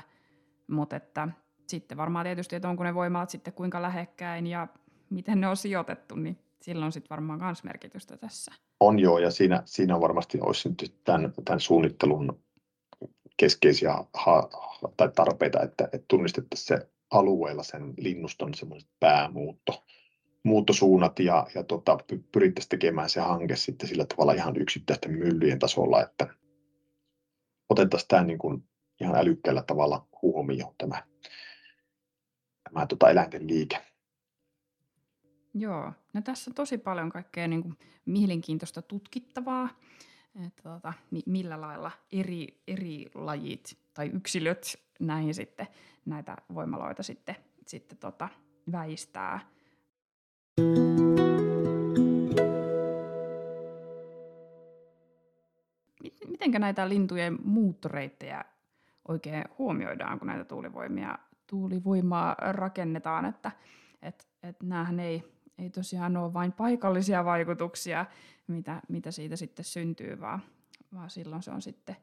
Mutta 0.67 0.95
että 0.95 1.27
sitten 1.67 1.97
varmaan 1.97 2.25
tietysti, 2.25 2.55
että 2.55 2.69
onko 2.69 2.83
ne 2.83 2.93
voimalat 2.93 3.29
sitten 3.29 3.53
kuinka 3.53 3.81
lähekkäin 3.81 4.47
ja 4.47 4.67
miten 5.09 5.41
ne 5.41 5.47
on 5.47 5.57
sijoitettu, 5.57 6.15
niin 6.15 6.39
silloin 6.61 6.91
sitten 6.91 7.09
varmaan 7.09 7.43
myös 7.43 7.63
merkitystä 7.63 8.17
tässä. 8.17 8.51
On 8.79 8.99
joo, 8.99 9.19
ja 9.19 9.31
siinä, 9.31 9.61
siinä 9.65 10.01
varmasti 10.01 10.39
olisi 10.41 10.69
nyt 10.69 10.95
tämän, 11.03 11.33
tämän 11.45 11.59
suunnittelun 11.59 12.39
keskeisiä 13.37 13.93
ha- 14.13 14.49
tai 14.97 15.09
tarpeita, 15.15 15.61
että, 15.63 15.83
että 15.83 16.05
tunnistettaisiin 16.07 16.79
se 16.79 16.89
alueella 17.11 17.63
sen 17.63 17.93
linnuston 17.97 18.53
semmoiset 18.53 18.89
päämuutto 18.99 19.83
muuttosuunnat 20.43 21.19
ja, 21.19 21.47
ja 21.55 21.63
tota, 21.63 21.97
pyrittäisiin 22.31 22.69
tekemään 22.69 23.09
se 23.09 23.21
hanke 23.21 23.55
sitten 23.55 23.89
sillä 23.89 24.05
tavalla 24.05 24.33
ihan 24.33 24.61
yksittäisten 24.61 25.11
myllyjen 25.11 25.59
tasolla, 25.59 26.01
että 26.01 26.27
otettaisiin 27.69 28.07
tämä 28.07 28.23
niin 28.23 28.39
kuin 28.39 28.63
ihan 29.01 29.15
älykkäällä 29.15 29.63
tavalla 29.63 30.07
huomioon 30.21 30.75
tämä, 30.77 31.03
tämä 32.63 32.85
tota 32.85 33.09
eläinten 33.09 33.47
liike. 33.47 33.77
Joo, 35.53 35.93
no 36.13 36.21
tässä 36.21 36.51
on 36.51 36.55
tosi 36.55 36.77
paljon 36.77 37.09
kaikkea 37.09 37.47
niin 37.47 37.61
kuin 37.61 37.77
mielenkiintoista 38.05 38.81
tutkittavaa, 38.81 39.69
että 40.45 40.63
tota, 40.63 40.93
millä 41.25 41.61
lailla 41.61 41.91
eri, 42.11 42.47
eri 42.67 43.05
lajit 43.13 43.77
tai 43.93 44.07
yksilöt 44.13 44.79
näihin 44.99 45.33
sitten 45.33 45.67
näitä 46.05 46.37
voimaloita 46.53 47.03
sitten, 47.03 47.35
sitten 47.67 47.97
tota, 47.97 48.29
väistää– 48.71 49.39
Miten 56.31 56.61
näitä 56.61 56.89
lintujen 56.89 57.37
muuttoreittejä 57.43 58.45
oikein 59.07 59.43
huomioidaan, 59.57 60.19
kun 60.19 60.27
näitä 60.27 60.45
tuulivoimia, 60.45 61.19
tuulivoimaa 61.47 62.35
rakennetaan, 62.39 63.25
että 63.25 63.51
et, 64.01 64.27
et 64.43 64.63
näähän 64.63 64.99
ei, 64.99 65.23
ei 65.57 65.69
tosiaan 65.69 66.17
ole 66.17 66.33
vain 66.33 66.51
paikallisia 66.51 67.25
vaikutuksia, 67.25 68.05
mitä, 68.47 68.81
mitä 68.89 69.11
siitä 69.11 69.35
sitten 69.35 69.65
syntyy, 69.65 70.19
vaan, 70.19 70.41
vaan 70.93 71.09
silloin 71.09 71.43
se 71.43 71.51
on 71.51 71.61
sitten 71.61 71.95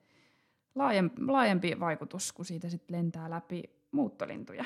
laajempi, 0.74 1.22
laajempi 1.26 1.80
vaikutus, 1.80 2.32
kun 2.32 2.44
siitä 2.44 2.68
sitten 2.68 2.96
lentää 2.96 3.30
läpi 3.30 3.62
muuttolintuja. 3.90 4.64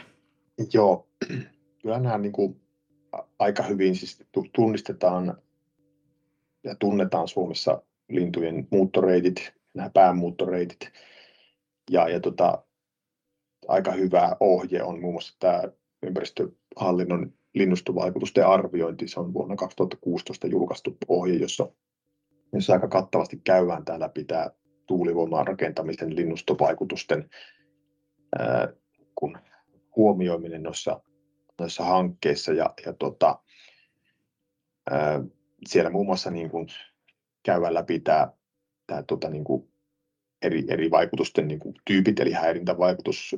Joo, 0.72 1.08
kyllä 1.82 1.98
nämä 1.98 2.18
niin 2.18 2.32
kuin 2.32 2.60
aika 3.38 3.62
hyvin 3.62 3.96
siis 3.96 4.24
tunnistetaan 4.52 5.38
ja 6.64 6.74
tunnetaan 6.74 7.28
Suomessa 7.28 7.82
lintujen 8.14 8.68
muuttoreitit, 8.70 9.52
nämä 9.74 9.90
päämuuttoreitit. 9.90 10.92
Ja, 11.90 12.08
ja 12.08 12.20
tota, 12.20 12.64
aika 13.68 13.92
hyvä 13.92 14.36
ohje 14.40 14.82
on 14.82 15.00
muun 15.00 15.14
muassa 15.14 15.36
tämä 15.38 15.62
ympäristöhallinnon 16.02 17.32
linnustovaikutusten 17.54 18.46
arviointi. 18.46 19.08
Se 19.08 19.20
on 19.20 19.34
vuonna 19.34 19.56
2016 19.56 20.46
julkaistu 20.46 20.96
ohje, 21.08 21.34
jossa, 21.34 21.68
jossa 22.52 22.72
aika 22.72 22.88
kattavasti 22.88 23.40
käydään 23.44 23.84
täällä 23.84 24.08
pitää 24.08 24.50
tuulivoiman 24.86 25.46
rakentamisen 25.46 26.16
linnustovaikutusten 26.16 27.30
ää, 28.38 28.68
kun 29.14 29.38
huomioiminen 29.96 30.62
noissa, 30.62 31.00
noissa 31.60 31.84
hankkeissa. 31.84 32.52
Ja, 32.52 32.74
ja 32.86 32.92
tota, 32.92 33.38
ää, 34.90 35.20
siellä 35.66 35.90
muun 35.90 36.06
muassa 36.06 36.30
niin 36.30 36.50
kuin 36.50 36.68
käydään 37.42 37.74
läpi 37.74 38.00
tämä, 38.00 38.32
tämä 38.86 39.02
tota, 39.02 39.30
niin 39.30 39.44
kuin 39.44 39.68
eri, 40.42 40.64
eri 40.68 40.90
vaikutusten 40.90 41.48
niin 41.48 41.60
kuin 41.60 41.74
tyypit, 41.84 42.20
eli 42.20 42.32
häirintävaikutus, 42.32 43.36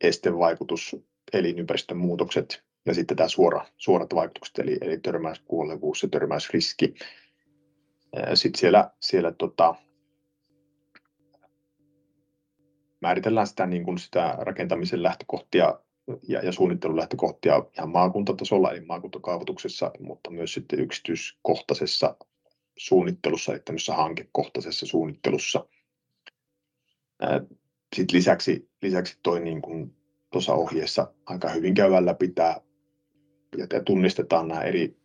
estevaikutus, 0.00 0.96
elinympäristön 1.32 1.96
muutokset 1.96 2.62
ja 2.86 2.94
sitten 2.94 3.16
tämä 3.16 3.28
suora, 3.28 3.66
suorat 3.76 4.14
vaikutukset, 4.14 4.58
eli, 4.58 4.78
eli 4.80 4.98
törmäyskuolevuus 4.98 6.02
ja 6.02 6.08
törmäysriski. 6.08 6.94
Sitten 8.34 8.60
siellä, 8.60 8.90
siellä 9.00 9.32
tota, 9.32 9.74
määritellään 13.00 13.46
sitä, 13.46 13.66
niin 13.66 13.84
kuin 13.84 13.98
sitä 13.98 14.36
rakentamisen 14.38 15.02
lähtökohtia 15.02 15.80
ja, 16.28 16.40
ja 16.44 16.52
suunnittelun 16.52 16.96
lähtökohtia 16.96 17.62
ihan 17.78 17.90
maakuntatasolla, 17.90 18.70
eli 18.70 18.80
maakuntakaavoituksessa, 18.80 19.90
mutta 20.00 20.30
myös 20.30 20.54
sitten 20.54 20.80
yksityiskohtaisessa 20.80 22.16
suunnittelussa, 22.80 23.52
eli 23.52 23.60
tämmöisessä 23.64 23.94
hankekohtaisessa 23.94 24.86
suunnittelussa. 24.86 25.68
Sitten 27.96 28.16
lisäksi, 28.16 28.70
lisäksi 28.82 29.18
toi 29.22 29.40
niin 29.40 29.62
kuin 29.62 29.96
tuossa 30.32 30.54
ohjeessa 30.54 31.14
aika 31.26 31.48
hyvin 31.48 31.74
käydään 31.74 32.06
läpi 32.06 32.28
tämä 32.28 32.56
ja 33.58 33.82
tunnistetaan 33.84 34.48
nämä 34.48 34.62
eri, 34.62 34.96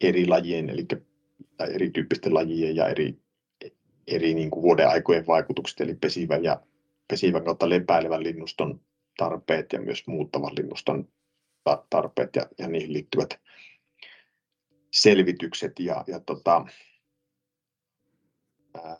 eri 0.00 0.26
lajien, 0.26 0.70
eli 0.70 0.86
tai 1.56 1.74
erityyppisten 1.74 2.34
lajien 2.34 2.76
ja 2.76 2.88
eri, 2.88 3.18
eri 4.06 4.34
niin 4.34 4.50
kuin 4.50 4.62
vuoden 4.62 4.88
aikojen 4.88 5.26
vaikutukset, 5.26 5.80
eli 5.80 5.94
pesivän 5.94 6.44
ja 6.44 6.60
pesivän 7.08 7.44
kautta 7.44 7.68
lepäilevän 7.68 8.22
linnuston 8.22 8.80
tarpeet 9.16 9.72
ja 9.72 9.80
myös 9.80 10.06
muuttavan 10.06 10.54
linnuston 10.56 11.08
tarpeet 11.90 12.36
ja, 12.36 12.46
ja 12.58 12.68
niihin 12.68 12.92
liittyvät 12.92 13.40
selvitykset 14.94 15.80
ja, 15.80 16.04
ja 16.06 16.20
tota, 16.20 16.66
ää, 18.84 18.96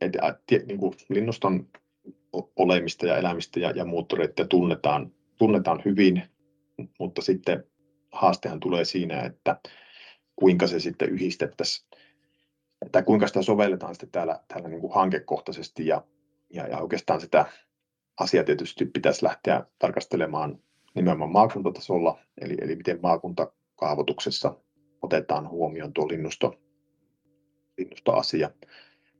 et, 0.00 0.12
et, 0.50 0.66
niin 0.66 0.78
kuin 0.78 0.94
linnuston 1.08 1.68
olemista 2.56 3.06
ja 3.06 3.16
elämistä 3.16 3.60
ja, 3.60 3.70
ja 3.70 3.84
muuttoreita 3.84 4.44
tunnetaan, 4.44 5.12
tunnetaan 5.38 5.82
hyvin, 5.84 6.22
mutta 6.98 7.22
sitten 7.22 7.64
haastehan 8.12 8.60
tulee 8.60 8.84
siinä, 8.84 9.20
että 9.22 9.60
kuinka 10.36 10.66
se 10.66 10.80
sitten 10.80 11.10
yhdistettäisiin, 11.10 11.88
tai 12.92 13.02
kuinka 13.02 13.26
sitä 13.26 13.42
sovelletaan 13.42 13.94
sitten 13.94 14.10
täällä, 14.10 14.40
täällä 14.48 14.68
niin 14.68 14.80
kuin 14.80 14.94
hankekohtaisesti 14.94 15.86
ja, 15.86 16.04
ja, 16.50 16.66
ja 16.66 16.78
oikeastaan 16.78 17.20
sitä 17.20 17.46
asiaa 18.20 18.44
tietysti 18.44 18.86
pitäisi 18.86 19.24
lähteä 19.24 19.64
tarkastelemaan 19.78 20.58
nimenomaan 20.94 21.32
maakuntatasolla, 21.32 22.18
eli, 22.40 22.56
eli 22.60 22.76
miten 22.76 22.98
maakuntakaavoituksessa 23.80 24.56
otetaan 25.02 25.48
huomioon 25.48 25.92
tuo 25.92 26.08
linnusto, 26.08 26.60
linnustoasia. 27.78 28.50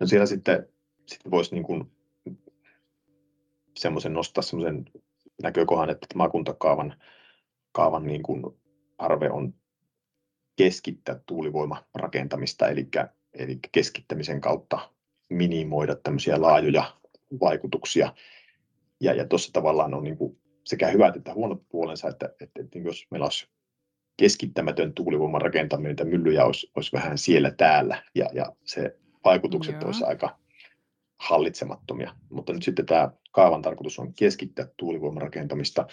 No 0.01 0.07
siellä 0.07 0.27
sitten, 0.27 0.69
sitten 1.07 1.31
voisi 1.31 1.55
niin 1.55 1.65
kuin 1.65 1.93
semmoisen 3.77 4.13
nostaa 4.13 4.43
semmoisen 4.43 4.85
näkökohan, 5.43 5.91
että 5.91 6.07
maakuntakaavan 6.15 6.95
kaavan 7.73 8.07
niin 8.07 8.23
kuin 8.23 8.43
arve 8.99 9.31
on 9.31 9.55
keskittää 10.57 11.21
tuulivoimarakentamista, 11.27 12.69
eli, 12.69 12.89
eli 13.35 13.59
keskittämisen 13.73 14.41
kautta 14.41 14.91
minimoida 15.31 15.97
tämmöisiä 15.97 16.43
laajoja 16.43 16.99
vaikutuksia. 17.41 18.15
Ja, 19.01 19.15
ja 19.15 19.27
tuossa 19.27 19.53
tavallaan 19.53 19.95
on 19.95 20.05
niin 20.05 20.17
kuin 20.17 20.39
sekä 20.65 20.89
hyvät 20.89 21.17
että 21.17 21.35
huonot 21.35 21.63
puolensa, 21.69 22.09
että, 22.09 22.35
että, 22.41 22.61
että 22.63 22.79
jos 22.79 23.07
meillä 23.11 23.27
olisi 23.27 23.49
keskittämätön 24.19 24.95
tuulivoiman 24.95 25.43
rakentaminen, 25.43 25.91
että 25.91 26.05
myllyjä 26.05 26.45
olisi, 26.45 26.71
olisi 26.77 26.93
vähän 26.93 27.19
siellä 27.19 27.51
täällä, 27.51 28.03
ja, 28.15 28.27
ja 28.33 28.53
se 28.65 28.97
vaikutukset 29.25 29.75
Joo. 29.75 29.87
olisi 29.87 30.05
aika 30.05 30.39
hallitsemattomia. 31.19 32.15
Mutta 32.31 32.53
nyt 32.53 32.63
sitten 32.63 32.87
tämä 32.87 33.11
kaavan 33.33 33.63
tarkoitus 33.63 33.99
on 33.99 34.15
keskittää 34.15 34.67
tuulivoiman 34.77 35.23
rakentamista, 35.23 35.87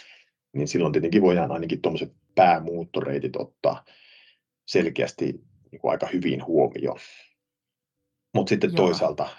niin 0.54 0.68
silloin 0.68 0.94
tietenkin 0.94 1.22
voidaan 1.22 1.52
ainakin 1.52 1.82
tuommoiset 1.82 2.14
päämuuttoreitit 2.36 3.36
ottaa 3.36 3.86
selkeästi 4.66 5.26
niin 5.72 5.82
kuin 5.82 5.92
aika 5.92 6.08
hyvin 6.14 6.46
huomioon. 6.46 7.00
Mutta 8.34 8.50
sitten 8.50 8.70
Joo. 8.70 8.86
toisaalta 8.86 9.30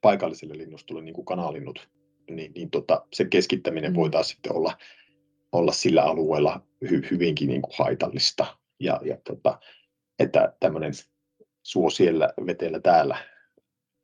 paikalliselle 0.00 0.58
linnustolle, 0.58 1.02
niin 1.02 1.14
kuin 1.14 1.24
kanalinnut, 1.24 1.88
niin, 2.30 2.52
niin 2.54 2.70
tota, 2.70 3.06
se 3.12 3.24
keskittäminen 3.24 3.92
mm. 3.92 3.96
voi 3.96 4.10
taas 4.10 4.28
sitten 4.28 4.52
olla, 4.52 4.76
olla 5.52 5.72
sillä 5.72 6.02
alueella 6.02 6.66
hy, 6.90 7.02
hyvinkin 7.10 7.48
niin 7.48 7.62
kuin 7.62 7.74
haitallista. 7.78 8.56
Ja, 8.80 9.00
ja 9.04 9.16
tota, 9.24 9.60
että 10.18 10.54
tämmöinen 10.60 10.92
suo 11.62 11.90
siellä, 11.90 12.32
vetellä 12.46 12.80
täällä 12.80 13.18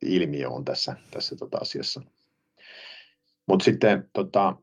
ilmiö 0.02 0.50
on 0.50 0.64
tässä, 0.64 0.96
tässä 1.10 1.36
tota 1.36 1.58
asiassa. 1.58 2.02
Mutta 3.46 3.64
sitten 3.64 4.10
tota, 4.12 4.56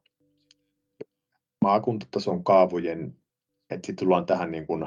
maakuntatason 1.62 2.43
kaavojen, 2.43 3.15
että 3.69 3.88
sitten 3.88 4.06
tullaan 4.06 4.26
tähän 4.26 4.52
niin 4.52 4.67
kuin 4.67 4.86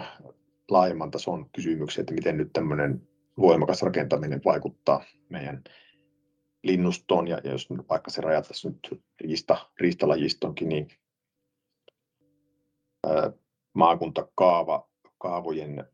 laajemman 0.71 1.11
tason 1.11 1.51
kysymykseen, 1.51 2.03
että 2.03 2.15
miten 2.15 2.37
nyt 2.37 2.53
tämmöinen 2.53 3.09
voimakas 3.39 3.83
rakentaminen 3.83 4.41
vaikuttaa 4.45 5.05
meidän 5.29 5.65
linnustoon, 6.63 7.29
ja, 7.29 7.41
jos 7.45 7.69
vaikka 7.89 8.11
se 8.11 8.21
rajattaisiin 8.21 8.73
nyt 8.73 9.03
riista, 9.21 9.71
riistalajistonkin, 9.81 10.69
niin 10.69 10.89
ää, 13.07 13.33
maakuntakaava, 13.75 14.89
kaavojen 15.19 15.85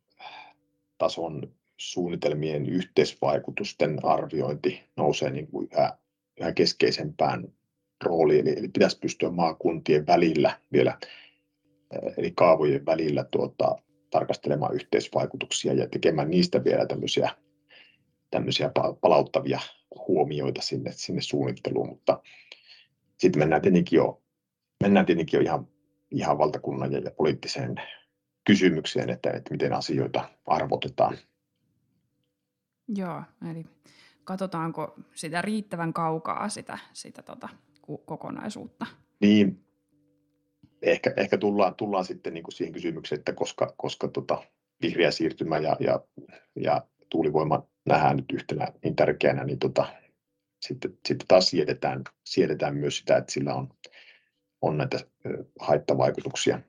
tason 0.99 1.55
suunnitelmien 1.77 2.69
yhteisvaikutusten 2.69 3.99
arviointi 4.03 4.83
nousee 4.97 5.31
niin 5.31 5.47
kuin 5.47 5.69
yhä, 5.73 5.99
yhä 6.41 6.53
keskeisempään 6.53 7.53
rooliin, 8.05 8.49
eli, 8.49 8.59
eli 8.59 8.69
pitäisi 8.69 8.99
pystyä 8.99 9.31
maakuntien 9.31 10.07
välillä 10.07 10.59
vielä, 10.73 10.99
eli 12.17 12.31
kaavojen 12.31 12.87
välillä 12.87 13.25
tuota, 13.25 13.77
tarkastelemaan 14.11 14.75
yhteisvaikutuksia 14.75 15.73
ja 15.73 15.89
tekemään 15.89 16.31
niistä 16.31 16.65
vielä 16.65 16.87
tämmöisiä, 16.87 17.31
tämmöisiä 18.31 18.71
palauttavia 19.01 19.61
huomioita 20.09 20.63
sinne, 20.63 20.93
sinne 20.93 21.23
suunnitteluun, 21.23 21.89
mutta 21.89 22.23
sitten 23.19 23.39
mennään 23.39 23.63
tietenkin 23.63 23.97
jo, 23.97 24.23
mennään 24.83 25.07
tietenkin 25.07 25.39
jo 25.39 25.43
ihan, 25.43 25.69
ihan 26.13 26.39
valtakunnan 26.39 26.93
ja, 26.93 27.11
poliittiseen 27.17 27.75
kysymykseen, 28.47 29.11
että, 29.11 29.31
että 29.31 29.51
miten 29.51 29.73
asioita 29.73 30.29
arvotetaan. 30.47 31.19
Joo, 32.89 33.23
eli 33.51 33.67
katsotaanko 34.25 34.95
sitä 35.15 35.43
riittävän 35.43 35.93
kaukaa 35.93 36.49
sitä, 36.49 36.79
sitä 36.93 37.23
tota, 37.23 37.49
kokonaisuutta. 38.05 38.87
Niin, 39.21 39.65
ehkä, 40.83 41.15
ehkä 41.17 41.39
tullaan, 41.39 41.75
tullaan 41.75 42.05
sitten 42.05 42.35
niin 42.35 42.45
kuin 42.45 42.53
siihen 42.53 42.73
kysymykseen, 42.73 43.19
että 43.19 43.33
koska, 43.33 43.75
koska 43.77 44.09
tota, 44.09 44.43
vihreä 44.83 45.11
siirtymä 45.11 45.59
ja, 45.59 45.77
ja, 45.81 46.01
ja 46.57 46.87
tuulivoima 47.11 47.67
nähdään 47.87 48.17
nyt 48.17 48.33
yhtenä 48.33 48.69
niin 48.85 48.97
tärkeänä, 48.97 49.45
niin 49.45 49.59
tota, 49.59 49.87
sitten, 50.61 50.99
sitten 51.09 51.29
taas 51.29 51.51
siedetään, 51.51 52.05
siedetään 52.25 52.77
myös 52.77 52.99
sitä, 52.99 53.17
että 53.17 53.33
sillä 53.33 53.55
on, 53.55 53.69
on 54.63 54.79
näitä 54.79 54.99
haittavaikutuksia. 55.61 56.61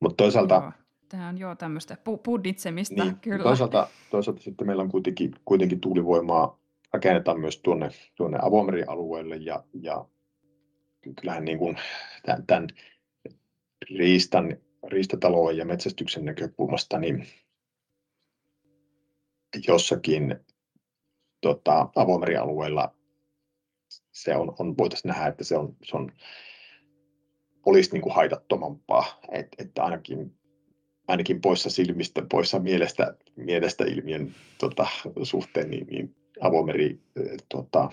Mutta 0.00 0.24
toisaalta... 0.24 0.54
Joo, 0.54 0.72
tämä 1.08 1.28
on 1.28 1.38
jo 1.38 1.54
tämmöistä 1.54 1.96
pudditsemista, 2.22 3.04
niin, 3.04 3.16
kyllä. 3.20 3.42
Toisaalta, 3.42 3.88
toisaalta 4.10 4.42
sitten 4.42 4.66
meillä 4.66 4.82
on 4.82 4.90
kuitenkin, 4.90 5.34
kuitenkin 5.44 5.80
tuulivoimaa 5.80 6.58
rakennetaan 6.92 7.40
myös 7.40 7.60
tuonne, 7.60 7.90
tuonne 8.14 8.38
avomerialueelle 8.42 9.36
ja, 9.36 9.64
ja 9.80 10.04
kyllähän 11.20 11.44
niin 11.44 11.58
kuin 11.58 11.76
tämän, 12.22 12.46
tämän 12.46 12.68
riistan, 13.90 14.56
riistatalouden 14.86 15.56
ja 15.56 15.64
metsästyksen 15.64 16.24
näkökulmasta 16.24 16.98
niin 16.98 17.26
jossakin 19.66 20.36
tota, 21.40 21.88
avomerialueella 21.96 22.95
se 24.16 24.36
on, 24.36 24.54
on 24.58 24.78
voitaisiin 24.78 25.08
nähdä, 25.08 25.26
että 25.26 25.44
se 25.44 25.56
on, 25.56 25.76
se 25.82 25.96
on 25.96 26.12
olisi 27.66 27.92
niin 27.92 28.02
kuin 28.02 28.14
haitattomampaa, 28.14 29.20
Et, 29.32 29.48
että 29.58 29.84
ainakin, 29.84 30.34
ainakin 31.08 31.40
poissa 31.40 31.70
silmistä, 31.70 32.22
poissa 32.30 32.58
mielestä, 32.58 33.16
mielestä 33.36 33.84
ilmiön 33.84 34.34
tota, 34.58 34.86
suhteen, 35.22 35.70
niin, 35.70 35.86
niin 35.86 36.16
avomeri 36.40 37.00
tota, 37.48 37.90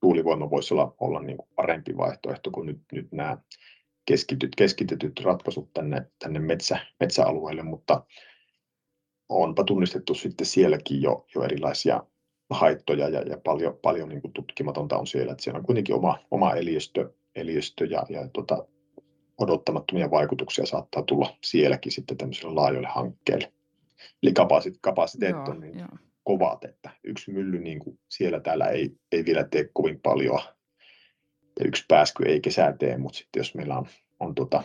tuulivoima 0.00 0.50
voisi 0.50 0.74
olla, 0.74 0.94
olla 1.00 1.22
niin 1.22 1.36
kuin 1.36 1.48
parempi 1.56 1.96
vaihtoehto 1.96 2.50
kuin 2.50 2.66
nyt, 2.66 2.80
nyt 2.92 3.12
nämä 3.12 3.38
keskityt, 4.06 4.54
keskitetyt 4.56 5.20
ratkaisut 5.20 5.72
tänne, 5.72 6.10
tänne 6.18 6.38
metsä, 6.38 6.78
metsäalueelle, 7.00 7.62
mutta 7.62 8.04
onpa 9.28 9.64
tunnistettu 9.64 10.14
sitten 10.14 10.46
sielläkin 10.46 11.02
jo, 11.02 11.26
jo 11.34 11.42
erilaisia 11.42 12.04
haittoja 12.52 13.08
ja, 13.08 13.20
ja 13.20 13.38
paljon, 13.38 13.78
paljon 13.82 14.08
niin 14.08 14.22
kuin 14.22 14.32
tutkimatonta 14.32 14.98
on 14.98 15.06
siellä, 15.06 15.32
että 15.32 15.44
siellä 15.44 15.58
on 15.58 15.66
kuitenkin 15.66 15.94
oma, 15.94 16.18
oma 16.30 16.54
eliöstö, 16.54 17.10
eliöstö 17.34 17.84
ja, 17.84 18.06
ja 18.08 18.28
tota, 18.28 18.66
odottamattomia 19.38 20.10
vaikutuksia 20.10 20.66
saattaa 20.66 21.02
tulla 21.02 21.36
sielläkin 21.44 21.92
sitten 21.92 22.16
tämmöisille 22.16 22.54
laajoille 22.54 22.88
hankkeille. 22.88 23.52
Eli 24.22 24.32
kapasiteetti 24.80 25.50
on 25.50 25.60
niin 25.60 25.78
joo. 25.78 25.88
kovat, 26.24 26.64
että 26.64 26.90
yksi 27.04 27.32
mylly 27.32 27.58
niin 27.58 27.78
kuin 27.78 27.98
siellä 28.08 28.40
täällä 28.40 28.66
ei, 28.66 28.96
ei 29.12 29.24
vielä 29.24 29.44
tee 29.44 29.70
kovin 29.72 30.00
paljon 30.00 30.40
ja 31.60 31.66
yksi 31.66 31.84
pääsky 31.88 32.24
ei 32.24 32.40
kesää 32.40 32.76
tee, 32.76 32.98
mutta 32.98 33.18
sitten 33.18 33.40
jos 33.40 33.54
meillä 33.54 33.78
on, 33.78 33.86
on 34.20 34.34
tota 34.34 34.62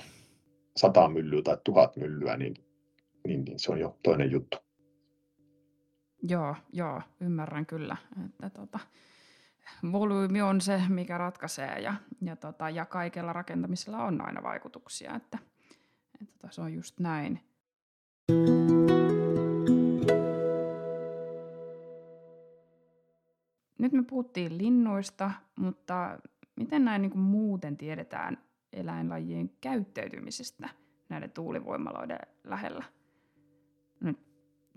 sata 0.77 1.09
myllyä 1.09 1.41
tai 1.41 1.57
tuhat 1.63 1.95
myllyä, 1.95 2.37
niin, 2.37 2.53
niin, 3.27 3.45
niin 3.45 3.59
se 3.59 3.71
on 3.71 3.79
jo 3.79 3.97
toinen 4.03 4.31
juttu. 4.31 4.57
Joo, 6.23 6.55
joo, 6.73 7.01
ymmärrän 7.21 7.65
kyllä, 7.65 7.97
että 8.23 8.49
tota, 8.49 8.79
volyymi 9.91 10.41
on 10.41 10.61
se, 10.61 10.81
mikä 10.89 11.17
ratkaisee 11.17 11.79
ja, 11.79 11.93
ja, 12.21 12.35
tota, 12.35 12.69
ja 12.69 12.85
kaikella 12.85 13.33
rakentamisella 13.33 14.03
on 14.03 14.21
aina 14.21 14.43
vaikutuksia, 14.43 15.15
että, 15.15 15.37
että 16.21 16.33
tota, 16.33 16.53
se 16.53 16.61
on 16.61 16.73
just 16.73 16.99
näin. 16.99 17.41
Nyt 23.79 23.91
me 23.91 24.03
puhuttiin 24.03 24.57
linnuista, 24.57 25.31
mutta 25.55 26.19
miten 26.55 26.85
näin 26.85 27.01
niin 27.01 27.19
muuten 27.19 27.77
tiedetään 27.77 28.37
eläinlajien 28.73 29.49
käyttäytymisestä 29.61 30.69
näiden 31.09 31.31
tuulivoimaloiden 31.31 32.19
lähellä? 32.43 32.96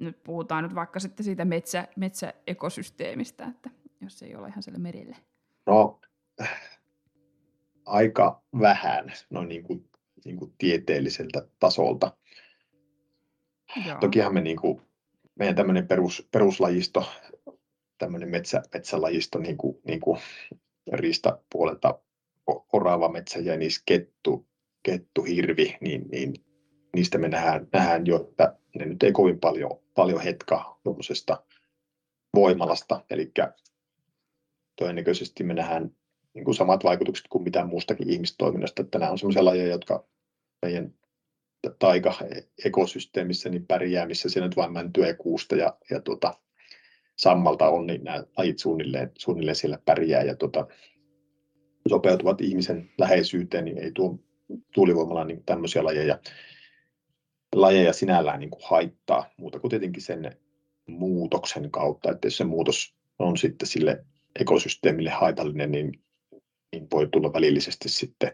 Nyt, 0.00 0.22
puhutaan 0.22 0.64
nyt 0.64 0.74
vaikka 0.74 1.00
sitten 1.00 1.24
siitä 1.24 1.44
metsä, 1.44 1.88
metsäekosysteemistä, 1.96 3.44
että 3.44 3.70
jos 4.00 4.22
ei 4.22 4.34
ole 4.34 4.48
ihan 4.48 4.62
siellä 4.62 4.78
merille. 4.78 5.16
No, 5.66 6.00
aika 7.86 8.42
vähän 8.60 9.12
no 9.30 9.44
niin 9.44 9.62
kuin, 9.62 9.88
niin 10.24 10.36
kuin 10.36 10.54
tieteelliseltä 10.58 11.46
tasolta. 11.58 12.16
Joo. 13.86 13.98
Tokihan 14.00 14.34
me 14.34 14.40
niin 14.40 14.56
kuin, 14.56 14.80
meidän 15.34 15.56
tämmöinen 15.56 15.88
perus, 15.88 16.28
peruslajisto, 16.30 17.08
tämmöinen 17.98 18.28
metsä, 18.28 18.62
metsälajisto 18.74 19.38
niin 19.38 19.56
kuin, 19.56 19.80
niin 19.84 20.00
kuin 20.00 20.20
riistapuolelta 20.92 21.98
orava, 22.72 23.08
metsäjänis, 23.08 23.82
kettu, 23.86 24.46
kettu, 24.82 25.22
hirvi, 25.22 25.76
niin, 25.80 26.08
niin 26.10 26.34
niistä 26.94 27.18
me 27.18 27.28
nähdään, 27.28 27.68
nähdään 27.72 28.06
jo, 28.06 28.26
että 28.30 28.56
ne 28.74 28.84
nyt 28.84 29.02
ei 29.02 29.12
kovin 29.12 29.40
paljon, 29.40 29.70
paljon 29.94 30.20
hetka 30.20 30.78
tuommoisesta 30.82 31.42
voimalasta, 32.34 33.04
eli 33.10 33.32
todennäköisesti 34.78 35.44
me 35.44 35.54
nähdään 35.54 35.90
niin 36.34 36.44
kuin 36.44 36.54
samat 36.54 36.84
vaikutukset 36.84 37.26
kuin 37.28 37.44
mitään 37.44 37.68
muustakin 37.68 38.10
ihmistoiminnasta, 38.10 38.82
että 38.82 38.98
nämä 38.98 39.10
on 39.10 39.18
sellaisia 39.18 39.44
lajeja, 39.44 39.70
jotka 39.70 40.04
meidän 40.62 40.94
taika-ekosysteemissä 41.78 43.48
niin 43.48 43.66
pärjää, 43.66 44.06
missä 44.06 44.28
siellä 44.28 44.48
nyt 44.48 44.56
vain 44.56 44.72
mäntyä 44.72 45.06
ja 45.06 45.14
kuusta 45.14 45.56
ja, 45.56 45.76
ja 45.90 46.00
tuota, 46.00 46.34
sammalta 47.16 47.68
on, 47.68 47.86
niin 47.86 48.04
nämä 48.04 48.24
lajit 48.36 48.58
suunnilleen, 48.58 49.12
suunnilleen 49.18 49.56
siellä 49.56 49.78
pärjää 49.84 50.22
ja 50.22 50.36
tuota, 50.36 50.66
sopeutuvat 51.88 52.40
ihmisen 52.40 52.90
läheisyyteen, 52.98 53.64
niin 53.64 53.78
ei 53.78 53.92
tuo 53.92 54.18
tuulivoimalla 54.74 55.24
niin 55.24 55.42
tämmöisiä 55.46 55.84
lajeja, 55.84 56.18
lajeja 57.54 57.92
sinällään 57.92 58.40
niin 58.40 58.50
kuin 58.50 58.62
haittaa, 58.64 59.30
muuta 59.36 59.60
kuin 59.60 59.70
tietenkin 59.70 60.02
sen 60.02 60.36
muutoksen 60.86 61.70
kautta, 61.70 62.10
että 62.10 62.26
jos 62.26 62.36
se 62.36 62.44
muutos 62.44 62.94
on 63.18 63.36
sitten 63.36 63.68
sille 63.68 64.04
ekosysteemille 64.40 65.10
haitallinen, 65.10 65.72
niin, 65.72 66.00
niin 66.72 66.86
voi 66.92 67.08
tulla 67.12 67.32
välillisesti 67.32 67.88
sitten, 67.88 68.32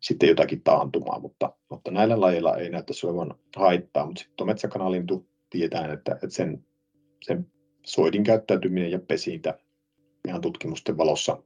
sitten 0.00 0.28
jotakin 0.28 0.62
taantumaa, 0.62 1.18
mutta, 1.18 1.52
mutta 1.70 1.90
näillä 1.90 2.20
lajeilla 2.20 2.56
ei 2.56 2.70
näyttäisi 2.70 3.06
olevan 3.06 3.34
haittaa, 3.56 4.06
mutta 4.06 4.22
sitten 4.22 4.46
metsäkanalintu 4.46 5.28
tietää, 5.50 5.92
että, 5.92 6.12
että 6.12 6.30
sen, 6.30 6.66
sen 7.22 7.46
soidin 7.86 8.24
käyttäytyminen 8.24 8.90
ja 8.90 8.98
pesintä 8.98 9.58
ihan 10.28 10.40
tutkimusten 10.40 10.96
valossa 10.96 11.42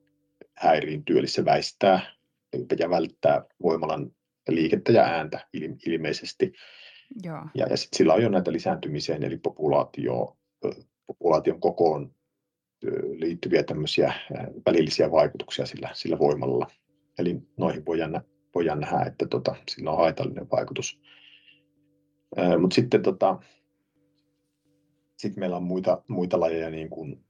häiriintyy, 0.54 1.18
eli 1.18 1.28
se 1.28 1.44
väistää 1.44 2.00
ja 2.78 2.90
välttää 2.90 3.44
voimalan 3.62 4.12
liikettä 4.52 4.92
ja 4.92 5.02
ääntä 5.02 5.46
ilmeisesti. 5.86 6.52
Joo. 7.22 7.42
Ja, 7.54 7.66
ja 7.66 7.76
sitten 7.76 7.96
sillä 7.96 8.14
on 8.14 8.22
jo 8.22 8.28
näitä 8.28 8.52
lisääntymiseen, 8.52 9.22
eli 9.22 9.36
populaatio, 9.38 10.36
populaation 11.06 11.60
kokoon 11.60 12.14
liittyviä 13.18 13.62
tämmöisiä 13.62 14.14
välillisiä 14.66 15.10
vaikutuksia 15.10 15.66
sillä, 15.66 15.90
sillä 15.92 16.18
voimalla. 16.18 16.66
Eli 17.18 17.36
noihin 17.56 17.86
voidaan, 17.86 18.20
voidaan 18.54 18.80
nähdä, 18.80 19.04
että 19.06 19.26
tota, 19.26 19.56
sillä 19.68 19.90
on 19.90 19.98
haitallinen 19.98 20.50
vaikutus. 20.50 21.00
Mutta 22.58 22.74
sitten 22.74 23.02
tota, 23.02 23.38
sit 25.16 25.36
meillä 25.36 25.56
on 25.56 25.62
muita, 25.62 26.02
muita 26.08 26.40
lajeja, 26.40 26.70
niin 26.70 26.90
kuin, 26.90 27.24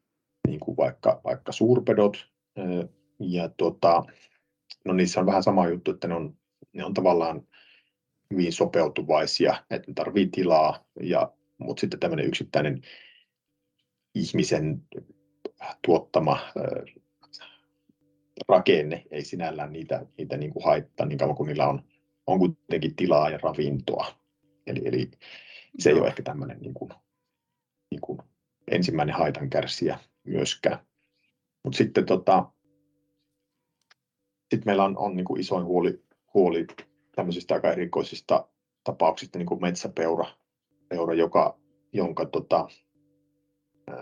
niin 0.48 0.61
kuin 0.61 0.77
vaikka, 0.77 1.20
vaikka 1.24 1.53
suurpedot. 1.53 2.27
Ja 3.20 3.48
tota, 3.48 4.05
no 4.85 4.92
niissä 4.92 5.20
on 5.20 5.27
vähän 5.27 5.42
sama 5.42 5.68
juttu, 5.68 5.90
että 5.90 6.09
ne 6.09 6.14
on, 6.14 6.37
ne 6.74 6.84
on 6.84 6.94
tavallaan 6.94 7.48
hyvin 8.30 8.52
sopeutuvaisia, 8.52 9.64
että 9.70 9.90
ne 9.90 9.94
tarvii 9.94 10.26
tilaa, 10.26 10.84
ja, 11.00 11.32
mutta 11.58 11.80
sitten 11.80 12.00
tämmöinen 12.00 12.26
yksittäinen 12.26 12.82
ihmisen 14.14 14.82
tuottama 15.87 16.38
rakenne 18.48 19.04
ei 19.10 19.24
sinällään 19.24 19.72
niitä, 19.72 20.06
niitä 20.18 20.37
niin 20.37 20.52
kuin 20.52 20.64
haittaa 20.64 21.06
niin 21.06 21.18
kauan 21.18 21.37
kuin 21.37 21.46
niillä 21.46 21.68
on, 21.68 21.82
on 22.26 22.38
kuitenkin 22.38 22.96
tilaa 22.96 23.30
ja 23.30 23.38
ravintoa. 23.42 24.06
Eli, 24.66 24.80
eli 24.84 25.10
se 25.78 25.90
ei 25.90 25.98
ole 25.98 26.06
ehkä 26.06 26.22
tämmöinen 26.22 26.60
niin 26.60 26.74
kuin, 26.74 26.90
niin 27.90 28.00
kuin 28.00 28.18
ensimmäinen 28.70 29.14
haitan 29.14 29.50
kärsijä 29.50 29.98
myöskään. 30.24 30.78
Mutta 31.64 31.76
sitten 31.76 32.06
tota, 32.06 32.52
sit 34.54 34.64
meillä 34.64 34.84
on, 34.84 34.98
on 34.98 35.16
niin 35.16 35.24
kuin 35.24 35.40
isoin 35.40 35.64
huoli, 35.64 36.03
huoli 36.34 36.66
tämmöisistä 37.16 37.54
aika 37.54 37.72
erikoisista 37.72 38.48
tapauksista, 38.84 39.38
niin 39.38 39.46
kuin 39.46 39.60
metsäpeura, 39.60 40.26
peura, 40.88 41.14
joka, 41.14 41.58
jonka 41.92 42.24
tota, 42.24 42.68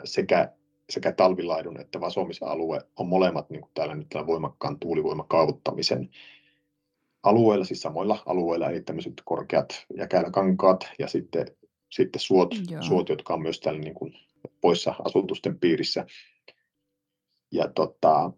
sekä 0.05 0.53
sekä 0.91 1.13
talvilaidun 1.13 1.81
että 1.81 2.01
vasomisalue 2.01 2.81
on 2.97 3.07
molemmat 3.09 3.51
niin 3.51 3.61
kuin 3.61 3.71
täällä 3.75 3.95
nyt 3.95 4.09
tällä 4.09 4.27
voimakkaan 4.27 4.79
tuulivoimakaavuttamisen 4.79 6.11
alueella, 7.23 7.65
siis 7.65 7.81
samoilla 7.81 8.19
alueilla, 8.27 8.71
eli 8.71 8.81
tämmöiset 8.81 9.23
korkeat 9.25 9.87
jäkäläkankaat 9.97 10.89
ja 10.99 11.09
sitten, 11.09 11.47
sitten 11.91 12.21
suot, 12.21 12.55
suot, 12.81 13.09
jotka 13.09 13.35
on 13.35 13.43
myös 13.43 13.61
täällä 13.61 13.81
niin 13.81 13.95
kuin 13.95 14.15
poissa 14.61 14.95
asutusten 15.05 15.59
piirissä. 15.59 16.07
Ja 17.53 17.69
tota, 17.75 18.33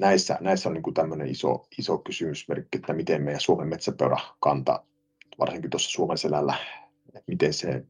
näissä, 0.00 0.38
näissä 0.40 0.68
on 0.68 0.74
niin 0.74 0.82
kuin 0.82 0.94
tämmöinen 0.94 1.28
iso, 1.28 1.66
iso 1.78 1.98
kysymysmerkki, 1.98 2.78
että 2.78 2.92
miten 2.92 3.22
meidän 3.22 3.40
Suomen 3.40 3.68
metsäpeura 3.68 4.18
kanta, 4.40 4.84
varsinkin 5.38 5.70
tuossa 5.70 5.90
Suomen 5.90 6.18
selällä, 6.18 6.54
että 7.08 7.22
miten 7.26 7.52
se, 7.52 7.84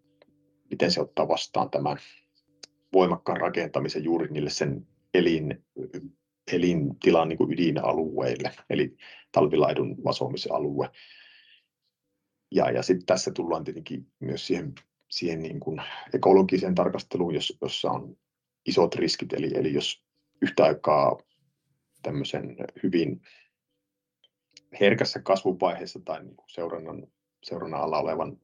miten 0.71 0.91
se 0.91 1.01
ottaa 1.01 1.29
vastaan 1.29 1.71
tämän 1.71 1.97
voimakkaan 2.93 3.41
rakentamisen 3.41 4.05
juuri 4.05 4.29
niille 4.31 4.51
sen 4.51 4.87
elin, 5.15 5.65
elintilan 6.53 7.29
niin 7.29 7.39
kuin 7.39 7.53
ydinalueille, 7.53 8.53
eli 8.71 8.97
talvilaidun 9.33 10.05
vasomisalue. 10.05 10.91
Ja, 12.55 12.71
ja 12.71 12.83
sitten 12.83 13.07
tässä 13.07 13.31
tullaan 13.31 13.65
tietenkin 13.65 14.07
myös 14.21 14.47
siihen, 14.47 14.75
siihen 15.11 15.43
niin 15.43 15.61
kuin 15.61 15.83
ekologiseen 16.15 16.75
tarkasteluun, 16.75 17.35
jos, 17.35 17.59
jossa 17.61 17.91
on 17.91 18.17
isot 18.67 18.95
riskit, 18.95 19.33
eli, 19.33 19.51
eli 19.55 19.75
jos 19.75 20.05
yhtä 20.43 20.65
aikaa 20.65 21.19
tämmöisen 22.07 22.57
hyvin 22.83 23.21
herkässä 24.81 25.21
kasvuvaiheessa 25.21 26.01
tai 26.05 26.23
niin 26.23 26.37
kuin 26.37 26.51
seurannan, 26.51 27.07
seurannan 27.43 27.81
alla 27.81 27.99
olevan 27.99 28.41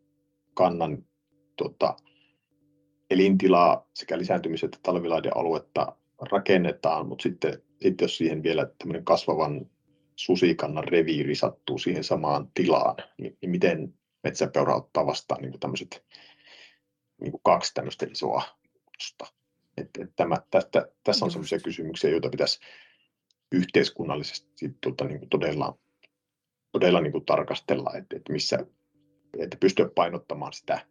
kannan 0.55 1.05
tota, 1.57 1.97
elintilaa 3.11 3.89
sekä 3.95 4.19
lisääntymis- 4.19 4.65
että 4.65 4.79
talvilaiden 4.83 5.37
aluetta 5.37 5.97
rakennetaan, 6.31 7.09
mutta 7.09 7.23
sitten, 7.23 7.63
sitten 7.83 8.05
jos 8.05 8.17
siihen 8.17 8.43
vielä 8.43 8.67
tämmöinen 8.79 9.05
kasvavan 9.05 9.71
susikannan 10.17 10.85
reviiri 10.85 11.35
sattuu 11.35 11.79
siihen 11.79 12.05
samaan 12.05 12.51
tilaan, 12.55 12.97
niin, 13.19 13.39
niin 13.41 13.51
miten 13.51 13.95
metsäpeura 14.25 14.77
ottaa 14.77 15.07
vastaan 15.07 15.43
niin 15.43 15.61
tämmöiset 15.61 16.05
niin 17.21 17.33
kaksi 17.45 17.75
tämmöistä 17.75 18.07
isoa 18.11 18.43
muutosta. 18.75 19.27
Et, 19.77 19.91
et 20.01 20.11
tämä, 20.17 20.37
tästä, 20.51 20.89
tässä 21.05 21.25
on 21.25 21.31
sellaisia 21.31 21.59
kysymyksiä, 21.59 22.11
joita 22.11 22.29
pitäisi 22.29 22.61
yhteiskunnallisesti 23.53 24.77
tuota, 24.81 25.05
niin 25.05 25.19
kuin 25.19 25.29
todella, 25.29 25.79
todella 26.73 27.01
niin 27.01 27.13
kuin 27.13 27.25
tarkastella, 27.25 27.91
että, 27.95 28.17
että 28.17 28.33
missä, 28.33 28.67
että 29.39 29.57
pystyä 29.61 29.89
painottamaan 29.95 30.53
sitä, 30.53 30.87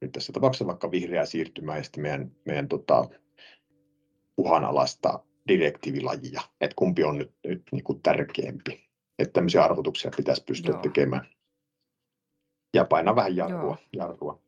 nyt 0.00 0.12
tässä 0.12 0.32
tapauksessa 0.32 0.66
vaikka 0.66 0.90
vihreää 0.90 1.26
siirtymää 1.26 1.76
ja 1.76 1.82
sitten 1.82 2.02
meidän, 2.02 2.32
meidän 2.44 2.68
tota, 2.68 3.08
uhanalaista 4.36 5.24
direktiivilajia, 5.48 6.40
että 6.60 6.74
kumpi 6.76 7.04
on 7.04 7.18
nyt, 7.18 7.32
nyt 7.46 7.62
niin 7.72 7.84
kuin 7.84 8.02
tärkeämpi. 8.02 8.86
Että 9.18 9.32
tämmöisiä 9.32 9.64
arvotuksia 9.64 10.10
pitäisi 10.16 10.44
pystyä 10.44 10.74
Joo. 10.74 10.82
tekemään. 10.82 11.26
Ja 12.74 12.84
painaa 12.84 13.16
vähän 13.16 13.36
jarrua. 13.36 13.76
jarrua. 13.92 14.42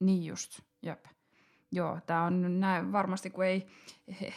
Niin 0.00 0.24
just, 0.24 0.60
jep. 0.82 1.04
Joo, 1.74 1.98
tämä 2.06 2.24
on 2.24 2.60
näin, 2.60 2.92
varmasti, 2.92 3.30
kun 3.30 3.44
ei, 3.44 3.66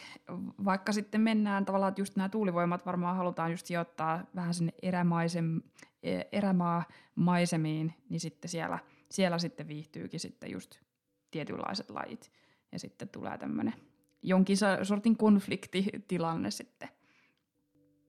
vaikka 0.64 0.92
sitten 0.92 1.20
mennään 1.20 1.64
tavallaan, 1.64 1.88
että 1.88 2.00
just 2.00 2.16
nämä 2.16 2.28
tuulivoimat 2.28 2.86
varmaan 2.86 3.16
halutaan 3.16 3.50
just 3.50 3.66
sijoittaa 3.66 4.24
vähän 4.34 4.54
sinne 4.54 4.72
erämaisem, 4.82 5.60
e, 6.02 6.20
erämaa-maisemiin, 6.32 7.94
niin 8.08 8.20
sitten 8.20 8.48
siellä, 8.48 8.78
siellä 9.10 9.38
sitten 9.38 9.68
viihtyykin 9.68 10.20
sitten 10.20 10.50
just 10.50 10.80
tietynlaiset 11.30 11.90
lajit. 11.90 12.32
Ja 12.72 12.78
sitten 12.78 13.08
tulee 13.08 13.38
tämmöinen 13.38 13.74
jonkin 14.22 14.56
sortin 14.82 15.16
konfliktitilanne 15.16 16.50
sitten. 16.50 16.88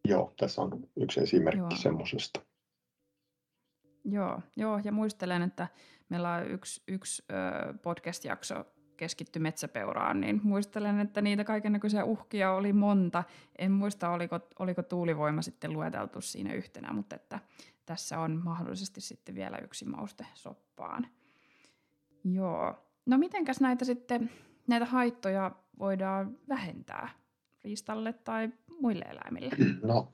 Joo, 0.08 0.34
tässä 0.40 0.62
on 0.62 0.88
yksi 0.96 1.20
esimerkki 1.20 1.60
Joo. 1.60 1.72
semmoisesta. 1.72 2.42
Joo, 4.06 4.42
joo, 4.56 4.80
ja 4.84 4.92
muistelen, 4.92 5.42
että 5.42 5.68
meillä 6.10 6.34
on 6.34 6.52
yksi, 6.52 6.84
yksi 6.88 7.24
ö, 7.32 7.74
podcast-jakso 7.74 8.66
keskitty 8.98 9.40
metsäpeuraan, 9.40 10.22
niin 10.22 10.42
muistelen, 10.44 11.00
että 11.00 11.22
niitä 11.22 11.44
kaikenlaisia 11.44 12.06
uhkia 12.06 12.54
oli 12.54 12.74
monta. 12.74 13.24
En 13.58 13.72
muista, 13.72 14.10
oliko, 14.10 14.40
oliko 14.60 14.84
tuulivoima 14.84 15.42
sitten 15.42 15.74
lueteltu 15.74 16.22
siinä 16.22 16.54
yhtenä, 16.54 16.94
mutta 16.94 17.16
että 17.16 17.40
tässä 17.86 18.20
on 18.20 18.42
mahdollisesti 18.44 19.02
sitten 19.02 19.36
vielä 19.36 19.58
yksi 19.58 19.86
mauste 19.86 20.26
soppaan. 20.34 21.08
Joo. 22.24 22.76
No 23.06 23.18
mitenkäs 23.18 23.62
näitä 23.62 23.86
sitten, 23.86 24.30
näitä 24.68 24.86
haittoja 24.86 25.52
voidaan 25.80 26.38
vähentää 26.50 27.10
riistalle 27.64 28.14
tai 28.14 28.50
muille 28.82 29.06
eläimille? 29.06 29.56
No, 29.84 30.12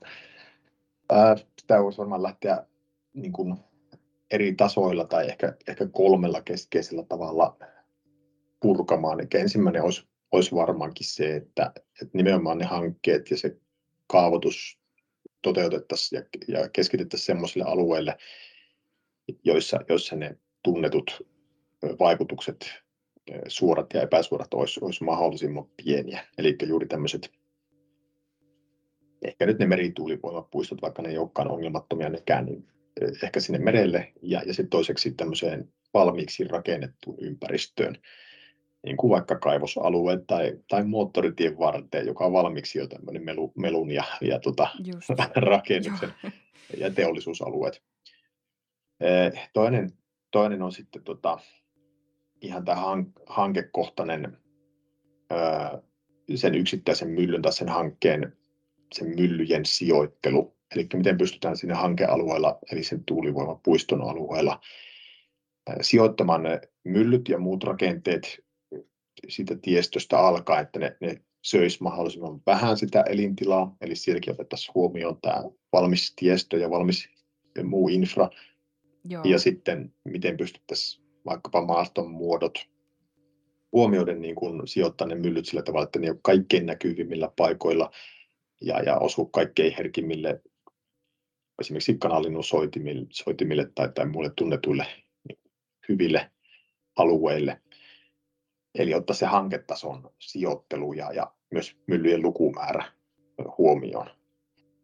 äh, 1.12 1.44
sitä 1.58 1.82
voisi 1.82 1.98
varmaan 1.98 2.22
lähteä 2.22 2.66
niin 3.14 3.32
kuin 3.32 3.56
eri 4.30 4.54
tasoilla 4.54 5.04
tai 5.04 5.28
ehkä, 5.28 5.56
ehkä 5.66 5.86
kolmella 5.86 6.42
keskeisellä 6.42 7.02
tavalla 7.02 7.56
purkamaan. 8.64 9.20
Eli 9.20 9.28
ensimmäinen 9.34 9.82
olisi, 9.82 10.06
olisi 10.32 10.54
varmaankin 10.54 11.06
se, 11.06 11.36
että, 11.36 11.72
että 11.76 12.10
nimenomaan 12.18 12.58
ne 12.58 12.64
hankkeet 12.64 13.30
ja 13.30 13.36
se 13.36 13.56
kaavoitus 14.06 14.78
toteutettaisiin 15.42 16.22
ja, 16.48 16.58
ja 16.60 16.68
keskitettäisiin 16.68 17.26
sellaisille 17.26 17.64
alueille, 17.64 18.16
joissa, 19.44 19.80
joissa 19.88 20.16
ne 20.16 20.38
tunnetut 20.62 21.26
vaikutukset, 21.98 22.66
suorat 23.48 23.86
ja 23.94 24.02
epäsuorat, 24.02 24.54
olisi, 24.54 24.80
olisi 24.82 25.04
mahdollisimman 25.04 25.66
pieniä. 25.84 26.26
Eli 26.38 26.56
juuri 26.66 26.86
tämmöiset, 26.86 27.32
ehkä 29.24 29.46
nyt 29.46 29.58
ne 29.58 29.66
merituulivoimapuistot, 29.66 30.82
vaikka 30.82 31.02
ne 31.02 31.08
ei 31.08 31.18
olekaan 31.18 31.50
ongelmattomia 31.50 32.08
nekään, 32.08 32.46
niin 32.46 32.68
ehkä 33.22 33.40
sinne 33.40 33.58
merelle 33.58 34.12
ja, 34.22 34.42
ja 34.46 34.54
sitten 34.54 34.70
toiseksi 34.70 35.10
tämmöiseen 35.10 35.72
valmiiksi 35.94 36.44
rakennettuun 36.44 37.18
ympäristöön, 37.20 37.98
niin 38.84 38.96
kuin 38.96 39.10
vaikka 39.10 39.38
kaivosalue 39.38 40.20
tai, 40.26 40.52
tai 40.68 40.84
moottoritien 40.84 41.58
varteen, 41.58 42.06
joka 42.06 42.24
on 42.24 42.32
valmiiksi 42.32 42.78
jo 42.78 42.86
tämmöinen 42.86 43.24
melu, 43.24 43.52
melun 43.56 43.90
ja, 43.90 44.04
ja 44.20 44.38
tota, 44.38 44.68
rakennuksen 45.36 46.14
ja 46.78 46.90
teollisuusalueet. 46.90 47.82
Toinen, 49.52 49.90
toinen 50.30 50.62
on 50.62 50.72
sitten 50.72 51.02
tota, 51.02 51.38
ihan 52.40 52.64
tämä 52.64 52.82
hankekohtainen 53.26 54.38
sen 56.34 56.54
yksittäisen 56.54 57.08
myllyn 57.08 57.42
tai 57.42 57.52
sen 57.52 57.68
hankkeen, 57.68 58.36
sen 58.92 59.08
myllyjen 59.08 59.64
sijoittelu. 59.64 60.54
Eli 60.74 60.86
miten 60.94 61.18
pystytään 61.18 61.56
siinä 61.56 61.74
hankealueella, 61.74 62.58
eli 62.72 62.82
sen 62.82 63.04
tuulivoimapuiston 63.04 64.02
alueella, 64.02 64.60
sijoittamaan 65.80 66.42
ne 66.42 66.60
myllyt 66.84 67.28
ja 67.28 67.38
muut 67.38 67.64
rakenteet 67.64 68.43
siitä 69.28 69.56
tiestöstä 69.62 70.18
alkaa, 70.18 70.60
että 70.60 70.78
ne, 70.78 70.96
ne 71.00 71.20
söisi 71.42 71.82
mahdollisimman 71.82 72.40
vähän 72.46 72.76
sitä 72.76 73.00
elintilaa, 73.00 73.76
eli 73.80 73.96
sielläkin 73.96 74.32
otettaisiin 74.32 74.74
huomioon 74.74 75.20
tämä 75.22 75.42
valmis 75.72 76.12
tiestö 76.16 76.58
ja 76.58 76.70
valmis 76.70 77.08
ja 77.56 77.64
muu 77.64 77.88
infra, 77.88 78.30
Joo. 79.08 79.24
ja 79.24 79.38
sitten 79.38 79.94
miten 80.04 80.36
pystyttäisiin 80.36 81.04
vaikkapa 81.26 81.64
maaston 81.64 82.10
muodot 82.10 82.58
huomioiden 83.72 84.20
niin 84.20 84.34
kuin 84.34 84.68
sijoittaa 84.68 85.06
ne 85.06 85.14
myllyt 85.14 85.46
sillä 85.46 85.62
tavalla, 85.62 85.84
että 85.84 85.98
ne 85.98 86.10
on 86.10 86.18
kaikkein 86.22 86.66
näkyvimmillä 86.66 87.30
paikoilla 87.36 87.90
ja, 88.60 88.82
ja 88.82 88.98
osuu 88.98 89.26
kaikkein 89.26 89.74
herkimmille 89.78 90.40
esimerkiksi 91.60 91.98
kanalinnun 91.98 92.44
soitimille, 92.44 93.06
soitimille 93.10 93.70
tai, 93.74 93.88
tai 93.94 94.06
muille 94.06 94.32
tunnetuille 94.36 94.86
hyville 95.88 96.30
alueille. 96.96 97.60
Eli 98.74 98.94
ottaa 98.94 99.16
se 99.16 99.26
hanketason 99.26 100.10
sijoittelu 100.18 100.92
ja, 100.92 101.12
ja 101.12 101.32
myös 101.50 101.76
myllyjen 101.86 102.22
lukumäärä 102.22 102.84
huomioon. 103.58 104.10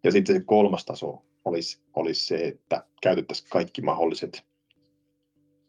Ja 0.04 0.12
sitten 0.12 0.36
se 0.36 0.42
kolmas 0.46 0.84
taso 0.84 1.22
olisi, 1.44 1.82
olisi 1.94 2.26
se, 2.26 2.36
että 2.36 2.84
käytettäisiin 3.02 3.50
kaikki 3.50 3.82
mahdolliset 3.82 4.44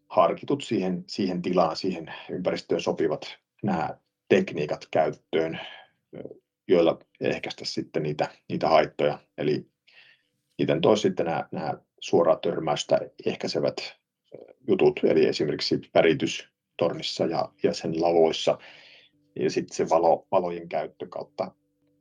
harkitut 0.09 0.63
siihen, 0.63 1.03
siihen 1.07 1.41
tilaan, 1.41 1.75
siihen 1.75 2.13
ympäristöön 2.29 2.81
sopivat 2.81 3.37
nämä 3.63 3.97
tekniikat 4.29 4.87
käyttöön, 4.91 5.59
joilla 6.67 6.99
ehkäistä 7.21 7.65
sitten 7.65 8.03
niitä, 8.03 8.29
niitä 8.49 8.67
haittoja. 8.67 9.19
Eli 9.37 9.67
niitä 10.57 10.79
toisi 10.81 11.01
sitten 11.01 11.25
nämä, 11.25 11.47
nämä 11.51 11.73
suoraa 11.99 12.35
törmäystä 12.35 12.99
ehkäisevät 13.25 13.75
jutut, 14.67 14.99
eli 15.03 15.25
esimerkiksi 15.25 15.81
väritys 15.93 16.50
tornissa 16.77 17.25
ja, 17.25 17.49
ja 17.63 17.73
sen 17.73 18.01
lavoissa. 18.01 18.57
Ja 19.35 19.49
sitten 19.49 19.75
se 19.75 19.89
valo, 19.89 20.27
valojen 20.31 20.69
käyttö 20.69 21.07
kautta 21.07 21.51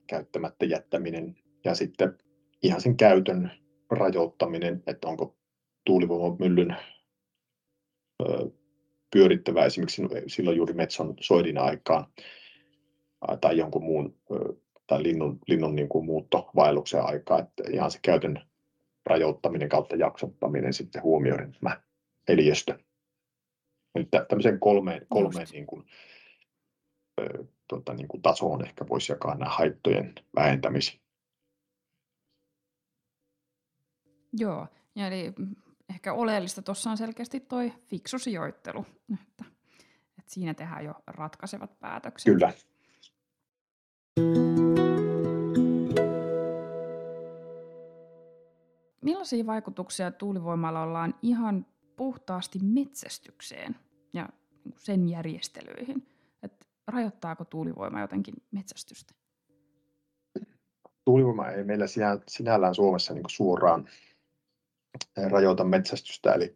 käyttämättä 0.07 0.65
jättäminen 0.65 1.37
ja 1.65 1.75
sitten 1.75 2.19
ihan 2.63 2.81
sen 2.81 2.97
käytön 2.97 3.51
rajoittaminen, 3.91 4.83
että 4.87 5.09
onko 5.09 5.37
tuulivoimamyllyn 5.87 6.77
pyörittävä 9.13 9.65
esimerkiksi 9.65 10.03
silloin 10.27 10.57
juuri 10.57 10.75
metson 10.75 11.15
soidin 11.21 11.59
aikaan 11.59 12.07
tai 13.41 13.57
jonkun 13.57 13.85
muun 13.85 14.19
tai 14.87 15.03
linnun, 15.03 15.39
linnun 15.49 15.75
niin 15.75 15.89
kuin 15.89 16.05
muuttovaelluksen 16.05 17.05
aikaa, 17.05 17.39
että 17.39 17.63
ihan 17.71 17.91
se 17.91 17.99
käytön 18.03 18.41
rajoittaminen 19.07 19.69
kautta 19.69 19.97
jaksottaminen 19.97 20.73
sitten 20.73 21.03
huomioiden 21.03 21.53
tämä 21.53 21.83
eliöstö. 22.29 22.79
Eli 23.95 24.09
tämmöisen 24.29 24.61
kolmeen, 24.61 25.07
kolmeen 25.09 25.47
niin 25.53 25.67
kuin, 25.67 25.87
ö, 27.21 27.45
tota, 27.69 27.95
niin 27.95 28.09
kuin 28.09 28.23
tasoon 28.23 28.65
ehkä 28.65 28.89
voisi 28.89 29.13
jakaa 29.13 29.35
nämä 29.35 29.51
haittojen 29.51 30.15
vähentämisiä. 30.37 31.01
Joo, 34.33 34.67
ja 34.95 35.07
eli 35.07 35.33
ehkä 35.91 36.13
oleellista 36.13 36.63
tuossa 36.63 36.91
on 36.91 36.97
selkeästi 36.97 37.41
tuo 37.41 37.59
fiksu 37.89 38.19
sijoittelu, 38.19 38.87
että, 39.23 39.45
että 40.19 40.33
siinä 40.33 40.55
tehdään 40.55 40.85
jo 40.85 40.95
ratkaisevat 41.07 41.81
päätökset. 41.81 42.33
Kyllä. 42.33 42.53
Millaisia 49.03 49.47
vaikutuksia 49.47 50.11
tuulivoimalla 50.11 50.83
ollaan 50.83 51.15
ihan 51.23 51.67
puhtaasti 52.01 52.59
metsästykseen 52.63 53.77
ja 54.13 54.29
sen 54.77 55.09
järjestelyihin? 55.09 56.07
Et 56.43 56.69
rajoittaako 56.87 57.45
tuulivoima 57.45 58.01
jotenkin 58.01 58.35
metsästystä? 58.51 59.15
Tuulivoima 61.05 61.49
ei 61.49 61.65
meillä 61.65 61.85
sinällään 62.29 62.75
Suomessa 62.75 63.15
niin 63.15 63.25
suoraan 63.29 63.89
rajoita 65.31 65.65
metsästystä, 65.65 66.33
eli 66.33 66.55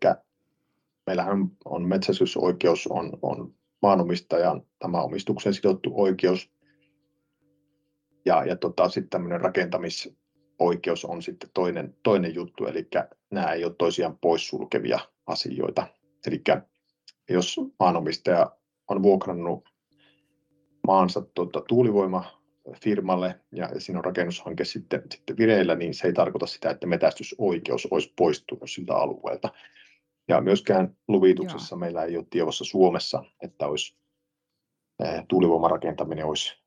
meillähän 1.06 1.50
on 1.64 1.88
metsästysoikeus, 1.88 2.86
on, 2.86 3.18
on 3.22 3.54
maanomistajan 3.82 4.62
tämä 4.78 5.02
omistukseen 5.02 5.54
sidottu 5.54 5.90
oikeus, 5.94 6.50
Ja, 8.24 8.44
ja 8.44 8.56
tota, 8.56 8.88
sitten 8.88 9.10
tämmöinen 9.10 9.40
rakentamisoikeus 9.40 11.04
on 11.04 11.22
sitten 11.22 11.50
toinen, 11.54 11.96
toinen 12.02 12.34
juttu, 12.34 12.66
eli 12.66 12.88
nämä 13.30 13.52
ei 13.52 13.64
ole 13.64 13.74
toisiaan 13.78 14.18
poissulkevia 14.18 15.13
asioita. 15.26 15.86
Eli 16.26 16.42
jos 17.30 17.60
maanomistaja 17.80 18.56
on 18.88 19.02
vuokrannut 19.02 19.68
maansa 20.86 21.22
tuota, 21.34 21.62
tuulivoimafirmalle 21.68 23.40
ja 23.52 23.80
siinä 23.80 23.98
on 23.98 24.04
rakennushanke 24.04 24.64
sitten, 24.64 25.02
sitten 25.10 25.36
vireillä, 25.36 25.74
niin 25.74 25.94
se 25.94 26.06
ei 26.06 26.12
tarkoita 26.12 26.46
sitä, 26.46 26.70
että 26.70 26.86
metästysoikeus 26.86 27.88
olisi 27.90 28.12
poistunut 28.16 28.70
siltä 28.70 28.94
alueelta. 28.94 29.52
Ja 30.28 30.40
myöskään 30.40 30.96
luvituksessa 31.08 31.74
Joo. 31.74 31.80
meillä 31.80 32.04
ei 32.04 32.16
ole 32.16 32.26
tiedossa 32.30 32.64
Suomessa, 32.64 33.24
että 33.42 33.66
olisi 33.66 33.96
tuulivoimarakentaminen 35.28 36.26
olisi 36.26 36.62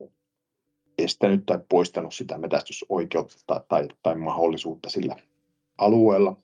estänyt 0.98 1.46
tai 1.46 1.60
poistanut 1.70 2.14
sitä 2.14 2.38
metästysoikeutta 2.38 3.64
tai, 3.68 3.88
tai 4.04 4.16
mahdollisuutta 4.16 4.90
sillä 4.90 5.16
alueella. 5.78 6.38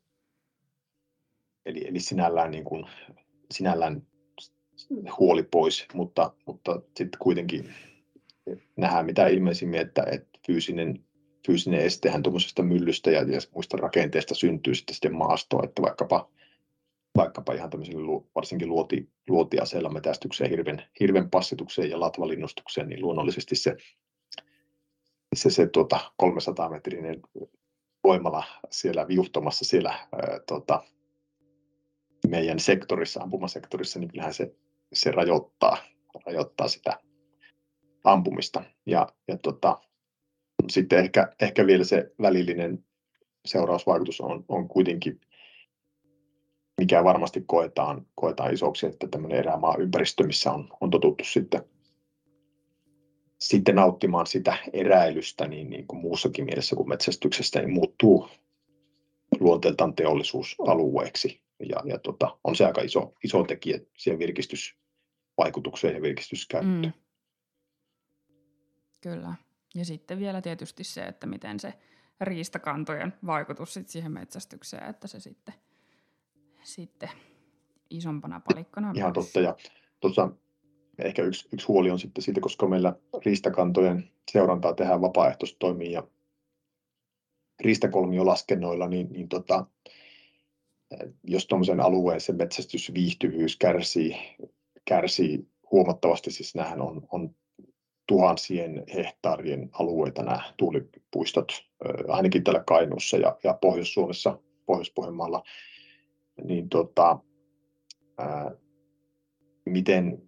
Eli, 1.65 1.87
eli 1.87 1.99
sinällään, 1.99 2.51
niin 2.51 2.63
kuin, 2.63 2.85
sinällään 3.51 4.07
huoli 5.19 5.43
pois, 5.43 5.87
mutta, 5.93 6.33
mutta 6.45 6.81
sitten 6.97 7.19
kuitenkin 7.19 7.73
nähdään 8.75 9.05
mitä 9.05 9.27
ilmeisimmin, 9.27 9.81
että, 9.81 10.03
että 10.11 10.39
fyysinen, 10.47 11.03
fyysinen 11.47 11.79
estehän 11.79 12.23
tuommoisesta 12.23 12.63
myllystä 12.63 13.11
ja, 13.11 13.19
ja 13.21 13.39
muista 13.53 13.77
rakenteesta 13.77 14.35
syntyy 14.35 14.75
sitten, 14.75 14.95
sitten 14.95 15.15
maastoa, 15.15 15.61
että 15.63 15.81
vaikkapa, 15.81 16.29
vaikkapa 17.17 17.53
ihan 17.53 17.69
tämmöisille 17.69 18.23
varsinkin 18.35 18.69
luoti, 18.69 19.09
luotiaseilla 19.29 19.89
metästykseen, 19.89 20.49
hirven, 20.49 20.83
hirven 20.99 21.29
passitukseen 21.29 21.89
ja 21.89 21.99
latvalinnustukseen, 21.99 22.89
niin 22.89 23.01
luonnollisesti 23.01 23.55
se, 23.55 23.77
se, 25.35 25.49
se 25.49 25.67
tuota 25.67 25.99
300 26.17 26.69
metrinen 26.69 27.21
voimala 28.03 28.43
siellä 28.71 29.07
viuhtomassa 29.07 29.65
siellä 29.65 29.89
ää, 29.89 30.39
tuota, 30.47 30.83
meidän 32.27 32.59
sektorissa, 32.59 33.23
ampumasektorissa, 33.23 33.99
niin 33.99 34.09
kyllähän 34.09 34.33
se, 34.33 34.55
se 34.93 35.11
rajoittaa, 35.11 35.77
rajoittaa 36.25 36.67
sitä 36.67 36.99
ampumista. 38.03 38.63
Ja, 38.85 39.07
ja 39.27 39.37
tota, 39.37 39.81
sitten 40.69 40.99
ehkä, 40.99 41.33
ehkä 41.41 41.67
vielä 41.67 41.83
se 41.83 42.11
välillinen 42.21 42.85
seurausvaikutus 43.45 44.21
on, 44.21 44.45
on 44.47 44.67
kuitenkin, 44.67 45.21
mikä 46.77 47.03
varmasti 47.03 47.43
koetaan, 47.47 48.05
koetaan 48.15 48.53
isoksi, 48.53 48.85
että 48.85 49.07
tämmöinen 49.07 49.39
erämaa 49.39 49.75
ympäristö, 49.79 50.23
missä 50.23 50.51
on, 50.51 50.69
on 50.81 50.89
totuttu 50.89 51.23
sitten, 51.23 51.63
sitten 53.39 53.75
nauttimaan 53.75 54.27
sitä 54.27 54.57
eräilystä 54.73 55.47
niin, 55.47 55.69
niin 55.69 55.87
kuin 55.87 55.99
muussakin 55.99 56.45
mielessä 56.45 56.75
kuin 56.75 56.89
metsästyksestä, 56.89 57.59
niin 57.59 57.73
muuttuu 57.73 58.29
luonteeltaan 59.39 59.95
teollisuusalueeksi. 59.95 61.41
Ja, 61.69 61.77
ja 61.85 61.99
tota, 61.99 62.37
on 62.43 62.55
se 62.55 62.65
aika 62.65 62.81
iso, 62.81 63.13
iso 63.23 63.43
tekijä 63.43 63.79
siihen 63.97 64.19
virkistysvaikutukseen 64.19 65.95
ja 65.95 66.01
virkistyskäyttöön. 66.01 66.81
Mm. 66.81 66.91
Kyllä. 69.01 69.33
Ja 69.75 69.85
sitten 69.85 70.19
vielä 70.19 70.41
tietysti 70.41 70.83
se, 70.83 71.01
että 71.01 71.27
miten 71.27 71.59
se 71.59 71.73
riistakantojen 72.21 73.13
vaikutus 73.25 73.73
sit 73.73 73.89
siihen 73.89 74.11
metsästykseen, 74.11 74.89
että 74.89 75.07
se 75.07 75.19
sitten, 75.19 75.53
sitten 76.63 77.09
isompana 77.89 78.41
palikkana. 78.49 78.93
Ihan 78.95 79.13
totta. 79.13 79.39
Ja 79.39 79.55
tuossa 79.99 80.29
ehkä 80.99 81.23
yksi, 81.23 81.49
yksi 81.53 81.67
huoli 81.67 81.89
on 81.91 81.99
sitten 81.99 82.23
siitä, 82.23 82.41
koska 82.41 82.67
meillä 82.67 82.95
riistakantojen 83.25 84.09
seurantaa 84.31 84.73
tehdään 84.73 85.01
vapaaehtoistoimiin 85.01 85.91
ja 85.91 86.07
riistakolmiolaskennoilla, 87.59 88.87
niin, 88.87 89.11
niin 89.11 89.29
tota, 89.29 89.65
jos 91.23 91.47
tuommoisen 91.47 91.79
alueen 91.79 92.21
se 92.21 92.33
metsästysviihtyvyys 92.33 93.57
kärsii, 93.57 94.15
kärsii 94.85 95.47
huomattavasti, 95.71 96.31
siis 96.31 96.55
nämähän 96.55 96.81
on, 96.81 97.07
on 97.11 97.35
tuhansien 98.07 98.83
hehtaarien 98.93 99.69
alueita 99.73 100.23
nämä 100.23 100.53
tuulipuistot, 100.57 101.51
ainakin 102.07 102.43
täällä 102.43 102.63
Kainuussa 102.67 103.17
ja, 103.17 103.37
ja 103.43 103.57
Pohjois-Suomessa, 103.61 104.39
Pohjois-Pohjanmaalla, 104.65 105.43
niin 106.43 106.69
tota, 106.69 107.19
ää, 108.17 108.51
miten, 109.65 110.21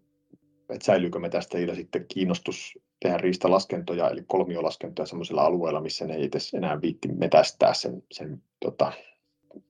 että 0.70 0.86
säilyykö 0.86 1.20
me 1.20 1.30
tästä 1.30 1.58
sitten 1.76 2.06
kiinnostus 2.08 2.80
tehdä 3.00 3.18
riistalaskentoja, 3.18 4.10
eli 4.10 4.24
kolmiolaskentoja 4.28 5.06
sellaisilla 5.06 5.42
alueilla, 5.42 5.82
missä 5.82 6.06
ne 6.06 6.16
ei 6.16 6.24
edes 6.24 6.54
enää 6.54 6.82
viitti 6.82 7.08
metästää 7.08 7.74
sen, 7.74 8.04
sen 8.12 8.44
tota, 8.60 8.94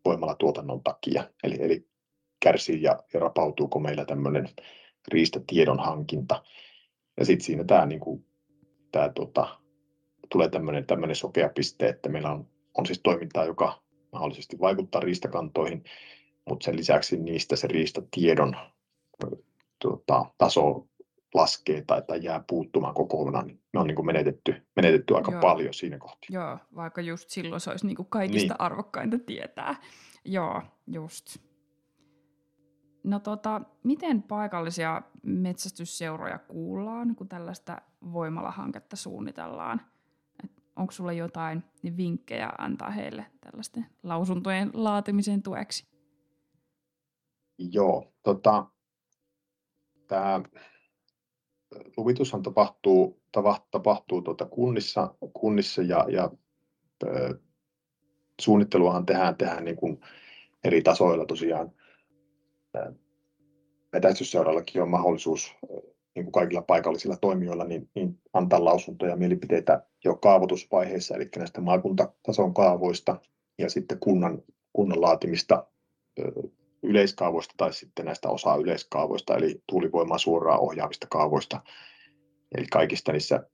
voimalatuotannon 0.06 0.84
takia. 0.84 1.30
Eli, 1.44 1.56
eli 1.60 1.88
kärsii 2.40 2.82
ja, 2.82 3.00
ja 3.14 3.20
rapautuuko 3.20 3.80
meillä 3.80 4.06
tämmöinen 4.06 4.50
riistatiedon 5.08 5.80
hankinta. 5.80 6.44
Ja 7.20 7.26
sitten 7.26 7.46
siinä 7.46 7.64
tämä 7.64 7.86
niinku, 7.86 8.26
tää, 8.92 9.10
tota, 9.10 9.60
tulee 10.30 10.50
tämmöinen 10.50 10.86
tämmöinen 10.86 11.16
sokea 11.16 11.50
piste, 11.50 11.88
että 11.88 12.10
meillä 12.10 12.32
on, 12.32 12.48
on 12.78 12.86
siis 12.86 13.00
toimintaa, 13.04 13.46
joka 13.46 13.82
mahdollisesti 14.12 14.60
vaikuttaa 14.60 15.02
riistakantoihin, 15.02 15.84
mutta 16.50 16.66
sen 16.66 16.78
lisäksi 16.78 17.18
niistä 17.18 17.56
se 17.56 17.68
riistatiedon 17.68 18.56
tota, 19.80 20.26
taso 20.38 20.88
laskee 21.36 21.84
tai, 21.88 22.02
tai 22.02 22.24
jää 22.24 22.44
puuttumaan 22.50 22.94
kokonaan, 22.94 23.48
niin 23.48 23.62
me 23.74 23.80
on 23.80 23.88
niin 23.88 23.96
kuin 23.96 24.06
menetetty, 24.06 24.68
menetetty 24.76 25.16
aika 25.16 25.32
Joo. 25.32 25.42
paljon 25.42 25.74
siinä 25.74 25.98
kohtaa. 25.98 26.28
Joo, 26.30 26.58
vaikka 26.76 27.02
just 27.02 27.30
silloin 27.30 27.62
se 27.62 27.70
olisi 27.70 27.88
niin 27.88 27.96
kuin 27.96 28.08
kaikista 28.10 28.54
niin. 28.54 28.62
arvokkainta 28.62 29.20
tietää. 29.20 29.76
Joo, 30.26 30.62
just. 30.88 31.38
No 33.04 33.20
tota, 33.20 33.62
miten 33.84 34.24
paikallisia 34.24 35.02
metsästysseuroja 35.24 36.40
kuullaan, 36.40 37.16
kun 37.16 37.30
tällaista 37.30 37.82
voimalahanketta 38.14 38.96
suunnitellaan? 38.96 39.82
onko 40.76 40.92
sulla 40.92 41.14
jotain 41.14 41.64
vinkkejä 41.98 42.50
antaa 42.58 42.90
heille 42.90 43.26
tällaisten 43.42 43.86
lausuntojen 44.04 44.72
laatimisen 44.74 45.44
tueksi? 45.44 45.88
Joo, 47.58 48.14
tota, 48.24 48.66
tämä 50.08 50.42
luvitushan 51.98 52.44
tapahtuu, 52.44 53.22
tapahtuu 53.72 54.22
tuota 54.22 54.46
kunnissa, 54.46 55.16
kunnissa 55.34 55.82
ja, 55.82 56.06
ja 56.10 56.32
ö, 57.04 57.40
suunnitteluahan 58.42 59.06
tehdään, 59.06 59.38
tehdään 59.38 59.66
niin 59.66 59.76
kuin 59.76 60.00
eri 60.64 60.82
tasoilla 60.82 61.26
tosiaan. 61.26 61.72
Metästysseurallakin 63.92 64.82
on 64.82 64.90
mahdollisuus 64.90 65.56
niin 66.16 66.26
kuin 66.26 66.32
kaikilla 66.32 66.62
paikallisilla 66.62 67.18
toimijoilla 67.18 67.64
niin, 67.64 67.90
niin 67.96 68.20
antaa 68.34 68.66
lausuntoja 68.66 69.12
ja 69.12 69.18
mielipiteitä 69.18 69.84
jo 70.06 70.16
kaavoitusvaiheessa, 70.16 71.16
eli 71.16 71.30
näistä 71.38 71.62
maakuntatason 71.62 72.54
kaavoista 72.54 73.20
ja 73.58 73.70
sitten 73.70 74.00
kunnan, 74.00 74.44
kunnan 74.74 75.02
laatimista 75.02 75.68
yleiskaavoista 76.86 77.54
tai 77.58 77.74
sitten 77.74 78.06
näistä 78.06 78.30
osa 78.30 78.56
yleiskaavoista, 78.56 79.38
eli 79.38 79.62
tuulivoimaa 79.68 80.18
suoraan 80.18 80.60
ohjaavista 80.60 81.08
kaavoista. 81.10 81.62
Eli 82.58 82.66
kaikista 82.66 83.12
niissä, 83.12 83.50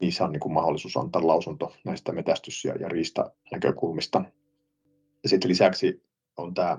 niissä 0.00 0.24
on 0.24 0.32
niin 0.32 0.40
kuin 0.40 0.52
mahdollisuus 0.52 0.96
antaa 0.96 1.26
lausunto 1.26 1.72
näistä 1.84 2.12
metästys- 2.12 2.64
ja, 2.64 2.74
ja 2.74 2.88
riista-näkökulmista. 2.88 4.24
Ja 5.22 5.28
sitten 5.28 5.50
lisäksi 5.50 6.02
on 6.36 6.54
tämä 6.54 6.78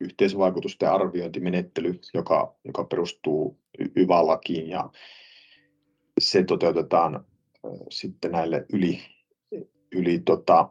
yhteisvaikutusten 0.00 0.90
arviointimenettely, 0.90 2.00
joka, 2.14 2.56
joka 2.64 2.84
perustuu 2.84 3.58
YVA-lakiin 3.96 4.68
ja 4.68 4.90
se 6.20 6.44
toteutetaan 6.44 7.24
sitten 7.90 8.32
näille 8.32 8.66
yli, 8.72 9.00
yli 9.92 10.18
tota, 10.18 10.70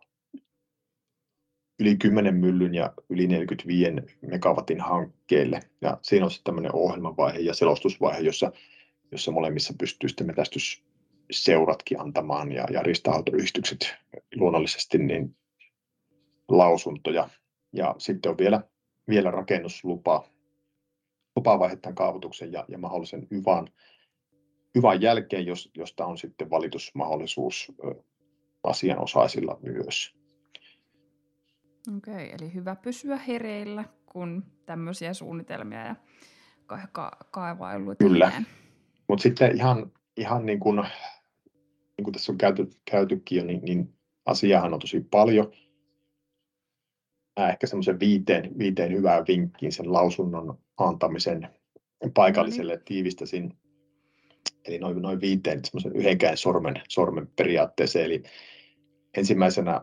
yli 1.82 1.95
10 1.97 2.36
myllyn 2.36 2.75
ja 2.75 2.93
yli 3.09 3.27
45 3.27 3.91
megawatin 4.21 4.82
hankkeelle. 4.82 5.59
Ja 5.82 5.97
siinä 6.01 6.25
on 6.25 6.32
sitten 6.32 6.43
tämmöinen 6.43 6.75
ohjelmavaihe 6.75 7.39
ja 7.39 7.53
selostusvaihe, 7.53 8.19
jossa, 8.19 8.51
jossa 9.11 9.32
molemmissa 9.32 9.73
pystyy 9.79 10.09
sitten 10.09 10.27
metästysseuratkin 10.27 11.99
antamaan 11.99 12.51
ja, 12.51 12.67
ja 12.71 12.84
ristaautoyhdistykset 12.84 13.95
luonnollisesti 14.36 14.97
niin 14.97 15.36
lausuntoja. 16.49 17.29
Ja 17.73 17.95
sitten 17.97 18.29
on 18.29 18.38
vielä, 18.38 18.61
vielä 19.09 19.32
rakennuslupa, 19.32 20.27
lupavaihe 21.36 21.75
tämän 21.75 21.95
kaavoituksen 21.95 22.51
ja, 22.51 22.65
ja 22.67 22.77
mahdollisen 22.77 23.27
YVAn, 23.32 23.67
YVAn 24.75 25.01
jälkeen, 25.01 25.45
jos, 25.45 25.71
josta 25.77 26.05
on 26.05 26.17
sitten 26.17 26.49
valitusmahdollisuus 26.49 27.71
asianosaisilla 28.63 29.59
myös. 29.61 30.20
Okei, 31.97 32.32
eli 32.39 32.53
hyvä 32.53 32.75
pysyä 32.75 33.17
hereillä, 33.17 33.86
kun 34.05 34.43
tämmöisiä 34.65 35.13
suunnitelmia 35.13 35.86
ja 35.86 35.95
ka- 36.65 36.88
ka- 36.91 37.17
kaivailuita 37.32 38.03
Kyllä, 38.03 38.32
mutta 39.07 39.23
sitten 39.23 39.55
ihan, 39.55 39.91
ihan 40.17 40.45
niin 40.45 40.59
kuin 40.59 40.75
niin 41.97 42.03
kuin 42.03 42.13
tässä 42.13 42.32
on 42.32 42.38
käyty, 42.38 42.69
käytykin 42.91 43.38
jo, 43.38 43.45
niin, 43.45 43.61
niin 43.61 43.93
asiahan 44.25 44.73
on 44.73 44.79
tosi 44.79 45.07
paljon. 45.11 45.51
Mä 47.39 47.49
ehkä 47.49 47.67
semmoisen 47.67 47.99
viiteen, 47.99 48.59
viiteen 48.59 48.91
hyvää 48.91 49.23
vinkkiin 49.27 49.71
sen 49.71 49.93
lausunnon 49.93 50.59
antamisen 50.77 51.49
paikalliselle 52.13 52.73
no 52.73 52.77
niin. 52.77 52.86
tiivistäsin. 52.86 53.57
Eli 54.65 54.79
noin, 54.79 55.01
noin 55.01 55.21
viiteen 55.21 55.65
semmoisen 55.65 55.95
yhdenkään 55.95 56.38
sormen, 56.38 56.82
sormen 56.89 57.27
periaatteeseen. 57.36 58.05
Eli 58.05 58.23
ensimmäisenä 59.17 59.82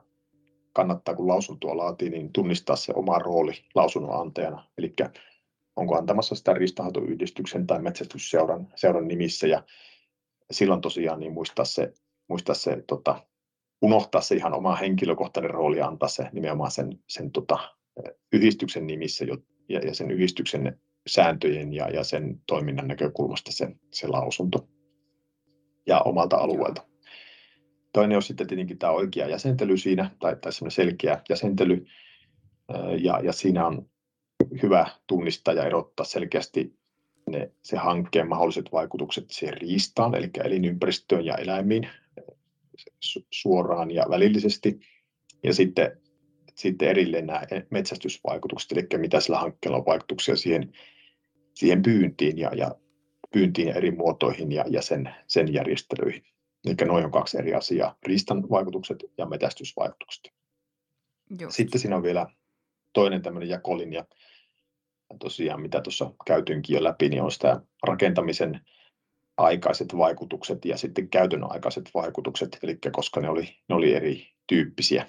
kannattaa, 0.79 1.15
kun 1.15 1.29
lausuntoa 1.29 1.77
laatii, 1.77 2.11
niin 2.11 2.33
tunnistaa 2.33 2.77
se 2.77 2.93
oma 2.97 3.19
rooli 3.19 3.53
lausunnon 3.75 4.21
antajana. 4.21 4.65
Eli 4.79 4.95
onko 5.77 5.99
antamassa 5.99 6.35
sitä 6.35 6.53
riistanhoitoyhdistyksen 6.55 7.67
tai 7.67 7.83
metsästysseuran 7.83 8.69
seuran 8.75 9.09
nimissä. 9.09 9.47
Ja 9.47 9.63
silloin 10.51 10.81
tosiaan 10.81 11.21
niin 11.21 11.33
muistaa 11.33 11.65
se, 11.65 11.93
muistaa 12.29 12.55
se 12.55 12.85
tota, 12.87 13.27
unohtaa 13.83 14.21
se 14.21 14.35
ihan 14.35 14.55
oma 14.55 14.77
henkilökohtainen 14.77 15.51
rooli 15.51 15.79
ja 15.79 15.87
antaa 15.87 16.09
se 16.09 16.29
nimenomaan 16.33 16.71
sen, 16.71 16.99
sen 17.09 17.31
tota, 17.31 17.59
yhdistyksen 18.33 18.87
nimissä 18.87 19.25
ja, 19.69 19.81
ja 19.87 19.95
sen 19.95 20.11
yhdistyksen 20.11 20.81
sääntöjen 21.07 21.73
ja, 21.73 21.89
ja 21.89 22.05
sen 22.05 22.41
toiminnan 22.47 22.89
näkökulmasta 22.89 23.53
se, 23.53 23.69
se 23.93 24.07
lausunto 24.07 24.69
ja 25.87 26.01
omalta 26.01 26.37
alueelta. 26.37 26.88
Toinen 27.99 28.17
on 28.17 28.23
sitten 28.23 28.47
tietenkin 28.47 28.79
tämä 28.79 28.93
oikea 28.93 29.29
jäsentely 29.29 29.77
siinä, 29.77 30.11
tai, 30.19 30.37
tai 30.37 30.53
selkeä 30.69 31.23
jäsentely, 31.29 31.87
ja, 32.99 33.21
ja 33.23 33.33
siinä 33.33 33.67
on 33.67 33.91
hyvä 34.63 34.87
tunnistaa 35.07 35.55
ja 35.55 35.65
erottaa 35.65 36.07
selkeästi 36.07 36.79
ne, 37.31 37.53
se 37.63 37.77
hankkeen 37.77 38.29
mahdolliset 38.29 38.73
vaikutukset 38.73 39.25
siihen 39.31 39.57
riistaan, 39.57 40.15
eli 40.15 40.31
elinympäristöön 40.45 41.25
ja 41.25 41.37
eläimiin 41.37 41.89
suoraan 43.31 43.91
ja 43.91 44.07
välillisesti. 44.11 44.81
Ja 45.43 45.55
sitten, 45.55 46.01
sitten 46.55 46.89
erilleen 46.89 47.27
nämä 47.27 47.43
metsästysvaikutukset, 47.71 48.73
eli 48.73 48.87
mitä 48.97 49.21
sillä 49.21 49.39
hankkeella 49.39 49.79
on 49.79 49.87
vaikutuksia 49.87 50.37
siihen, 50.37 50.73
siihen 51.55 51.83
pyyntiin 51.83 52.39
ja, 52.39 52.51
ja 52.55 52.75
pyyntiin 53.33 53.69
ja 53.69 53.75
eri 53.75 53.91
muotoihin 53.91 54.53
ja, 54.53 54.65
ja 54.69 54.83
sen, 54.83 55.15
sen 55.27 55.53
järjestelyihin. 55.55 56.38
Eli 56.67 56.75
noin 56.87 57.05
on 57.05 57.11
kaksi 57.11 57.39
eri 57.39 57.55
asiaa, 57.55 57.97
riistan 58.03 58.51
vaikutukset 58.51 58.99
ja 59.19 59.27
metästysvaikutukset. 59.27 60.33
Just. 61.41 61.57
Sitten 61.57 61.81
siinä 61.81 61.97
on 61.97 62.03
vielä 62.03 62.27
toinen 62.93 63.23
tämmöinen 63.23 63.49
jakolinja, 63.49 64.05
tosiaan 65.21 65.61
mitä 65.61 65.81
tuossa 65.81 66.13
käytyinkin 66.27 66.75
jo 66.75 66.85
läpi, 66.85 67.09
niin 67.09 67.23
on 67.23 67.33
sitä 67.33 67.61
rakentamisen 67.87 68.61
aikaiset 69.37 69.97
vaikutukset 69.97 70.65
ja 70.65 70.77
sitten 70.77 71.09
käytön 71.09 71.53
aikaiset 71.53 71.91
vaikutukset, 71.95 72.59
eli 72.63 72.79
koska 72.93 73.21
ne 73.21 73.29
oli, 73.29 73.57
ne 73.69 73.75
oli 73.75 73.95
erityyppisiä. 73.95 75.07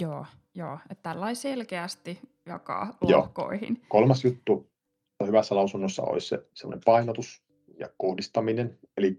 Joo, 0.00 0.26
joo. 0.54 0.78
että 0.90 1.02
tällä 1.02 1.34
selkeästi 1.34 2.18
jakaa 2.46 2.98
lohkoihin. 3.00 3.74
Joo. 3.74 3.86
Kolmas 3.88 4.24
juttu 4.24 4.70
hyvässä 5.26 5.54
lausunnossa 5.54 6.02
olisi 6.02 6.28
se 6.28 6.46
sellainen 6.54 6.82
painotus 6.84 7.42
ja 7.82 7.88
kohdistaminen, 7.98 8.78
eli 8.96 9.16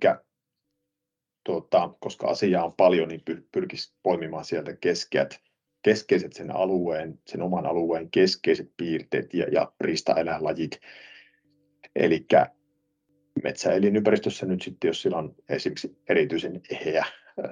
tuota, 1.44 1.90
koska 2.00 2.28
asiaa 2.28 2.66
on 2.66 2.74
paljon, 2.74 3.08
niin 3.08 3.22
pyr- 3.32 3.44
pyrkisi 3.52 3.94
poimimaan 4.04 4.46
sieltä 4.46 4.76
keskeät, 4.76 5.40
keskeiset 5.84 6.34
sen 6.34 6.56
alueen, 6.56 7.20
sen 7.28 7.42
oman 7.42 7.66
alueen 7.66 8.12
keskeiset 8.12 8.72
piirteet 8.78 9.34
ja, 9.34 9.46
ja 9.52 9.72
riistaeläinlajit. 9.82 10.80
Eli 11.96 12.26
metsäelinympäristössä 13.44 14.46
nyt 14.46 14.62
sitten, 14.62 14.88
jos 14.88 15.02
sillä 15.02 15.18
on 15.18 15.36
esimerkiksi 15.50 15.98
erityisen 16.10 16.62
eheä 16.72 17.06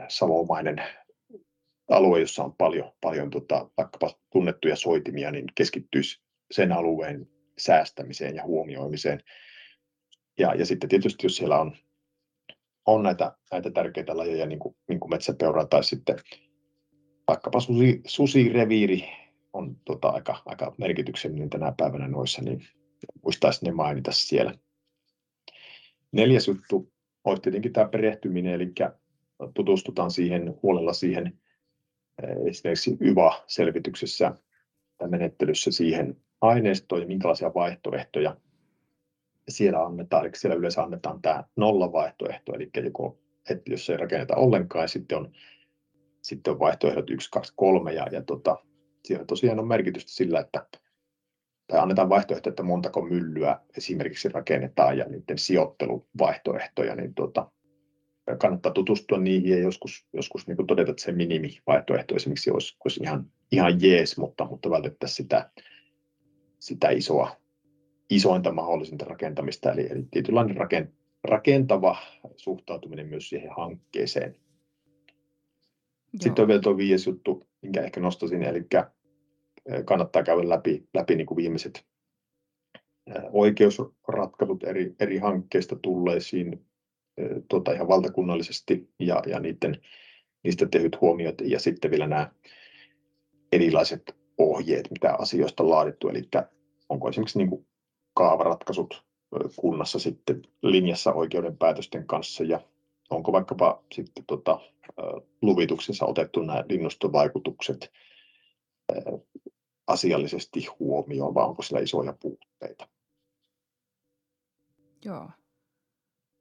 salomainen 0.07 0.83
alue, 1.89 2.19
jossa 2.19 2.43
on 2.43 2.53
paljon, 2.53 2.91
paljon 3.01 3.29
tota, 3.29 3.69
vaikkapa 3.77 4.09
tunnettuja 4.29 4.75
soitimia, 4.75 5.31
niin 5.31 5.45
keskittyisi 5.55 6.21
sen 6.51 6.71
alueen 6.71 7.27
säästämiseen 7.57 8.35
ja 8.35 8.43
huomioimiseen. 8.43 9.21
Ja, 10.39 10.55
ja 10.55 10.65
sitten 10.65 10.89
tietysti, 10.89 11.25
jos 11.25 11.35
siellä 11.35 11.59
on, 11.59 11.75
on 12.85 13.03
näitä, 13.03 13.35
näitä 13.51 13.71
tärkeitä 13.71 14.17
lajeja, 14.17 14.45
niin 14.45 14.59
kuin, 14.59 14.75
niin 14.87 14.99
kuin 14.99 15.09
metsäpeura 15.09 15.65
tai 15.65 15.83
sitten 15.83 16.15
vaikkapa 17.27 17.59
susi, 17.59 18.01
susireviiri 18.07 19.09
on 19.53 19.77
tota, 19.85 20.09
aika, 20.09 20.41
aika 20.45 20.75
merkityksellinen 20.77 21.49
tänä 21.49 21.73
päivänä 21.77 22.07
noissa, 22.07 22.41
niin 22.41 22.67
muistaisi 23.23 23.65
ne 23.65 23.71
mainita 23.71 24.11
siellä. 24.11 24.53
Neljäs 26.11 26.47
juttu 26.47 26.93
olisi 27.23 27.41
tietenkin 27.41 27.73
tämä 27.73 27.87
perehtyminen, 27.87 28.53
eli 28.53 28.73
tutustutaan 29.53 30.11
siihen 30.11 30.53
huolella 30.63 30.93
siihen 30.93 31.39
eh, 32.23 32.47
esimerkiksi 32.47 32.97
YVA-selvityksessä 32.99 34.35
tai 34.97 35.09
menettelyssä 35.09 35.71
siihen 35.71 36.17
aineistoon 36.41 37.01
ja 37.01 37.07
minkälaisia 37.07 37.53
vaihtoehtoja 37.53 38.37
siellä 39.51 39.85
annetaan. 39.85 40.29
Siellä 40.33 40.55
yleensä 40.55 40.83
annetaan 40.83 41.21
tämä 41.21 41.43
nollavaihtoehto, 41.55 42.53
eli 42.55 42.69
joko, 42.83 43.19
että 43.49 43.71
jos 43.71 43.89
ei 43.89 43.97
rakenneta 43.97 44.35
ollenkaan, 44.35 44.89
sitten 44.89 45.17
on, 45.17 45.31
sitten 46.21 46.53
on 46.53 46.59
vaihtoehdot 46.59 47.09
1, 47.09 47.31
2, 47.31 47.53
3, 47.55 47.93
ja, 47.93 48.07
ja 48.11 48.21
tota, 48.21 48.57
siellä 49.05 49.25
tosiaan 49.25 49.59
on 49.59 49.67
merkitystä 49.67 50.11
sillä, 50.11 50.39
että 50.39 50.65
tai 51.71 51.79
annetaan 51.79 52.09
vaihtoehto, 52.09 52.49
että 52.49 52.63
montako 52.63 53.01
myllyä 53.01 53.59
esimerkiksi 53.77 54.29
rakennetaan 54.29 54.97
ja 54.97 55.05
niiden 55.05 55.37
sijoitteluvaihtoehtoja, 55.37 56.95
niin 56.95 57.13
tuota, 57.13 57.51
kannattaa 58.37 58.71
tutustua 58.71 59.17
niihin 59.17 59.51
ja 59.51 59.59
joskus, 59.59 60.05
joskus 60.13 60.47
niin 60.47 60.67
todeta, 60.67 60.91
että 60.91 61.03
se 61.03 61.11
minimivaihtoehto 61.11 62.15
esimerkiksi 62.15 62.51
olisi, 62.51 62.77
olisi 62.85 63.03
ihan, 63.03 63.31
ihan 63.51 63.81
jees, 63.81 64.17
mutta, 64.17 64.45
mutta 64.45 64.69
vältettäisiin 64.69 65.15
sitä, 65.15 65.49
sitä 66.59 66.89
isoa, 66.89 67.40
isointa 68.11 68.51
mahdollisinta 68.51 69.05
rakentamista, 69.05 69.71
eli, 69.71 69.87
eli 69.91 70.03
tietynlainen 70.11 70.57
rakent, 70.57 70.89
rakentava 71.23 71.97
suhtautuminen 72.37 73.07
myös 73.07 73.29
siihen 73.29 73.51
hankkeeseen. 73.57 74.35
Joo. 74.35 76.19
Sitten 76.21 76.41
on 76.41 76.47
vielä 76.47 76.61
tuo 76.61 76.77
viides 76.77 77.07
juttu, 77.07 77.43
minkä 77.61 77.81
ehkä 77.81 77.99
nostaisin, 77.99 78.43
eli 78.43 78.67
kannattaa 79.85 80.23
käydä 80.23 80.49
läpi, 80.49 80.87
läpi 80.93 81.15
niin 81.15 81.27
kuin 81.27 81.35
viimeiset 81.35 81.85
oikeusratkaisut 83.31 84.63
eri, 84.63 84.95
eri 84.99 85.17
hankkeista 85.17 85.75
tulleisiin 85.75 86.65
tuota, 87.49 87.71
ihan 87.71 87.87
valtakunnallisesti 87.87 88.89
ja, 88.99 89.21
ja 89.27 89.39
niiden, 89.39 89.81
niistä 90.43 90.65
tehdyt 90.65 91.01
huomiot 91.01 91.41
ja 91.41 91.59
sitten 91.59 91.91
vielä 91.91 92.07
nämä 92.07 92.31
erilaiset 93.51 94.15
ohjeet, 94.37 94.91
mitä 94.91 95.15
asioista 95.19 95.63
on 95.63 95.69
laadittu, 95.69 96.09
eli 96.09 96.21
onko 96.89 97.09
esimerkiksi 97.09 97.37
niin 97.37 97.49
kuin 97.49 97.65
kaavaratkaisut 98.13 99.03
kunnassa 99.55 99.99
sitten 99.99 100.41
linjassa 100.61 101.13
oikeuden 101.13 101.57
päätösten 101.57 102.07
kanssa 102.07 102.43
ja 102.43 102.61
onko 103.09 103.31
vaikkapa 103.31 103.83
sitten 103.91 104.23
tota, 104.27 104.59
luvituksessa 105.41 106.05
otettu 106.05 106.41
nämä 106.41 106.63
linnustovaikutukset 106.69 107.91
asiallisesti 109.87 110.65
huomioon, 110.79 111.33
vai 111.33 111.45
onko 111.45 111.61
sillä 111.61 111.79
isoja 111.79 112.13
puutteita? 112.13 112.87
Joo. 115.05 115.29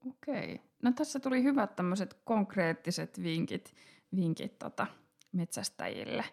Okei. 0.09 0.55
Okay. 0.55 0.59
No 0.83 0.93
tässä 0.93 1.21
tuli 1.21 1.43
hyvät 1.43 1.77
tämmöiset 1.77 2.15
konkreettiset 2.25 3.23
vinkit, 3.23 3.75
vinkit 4.17 4.59
tota, 4.59 4.87
metsästäjille. 5.33 6.25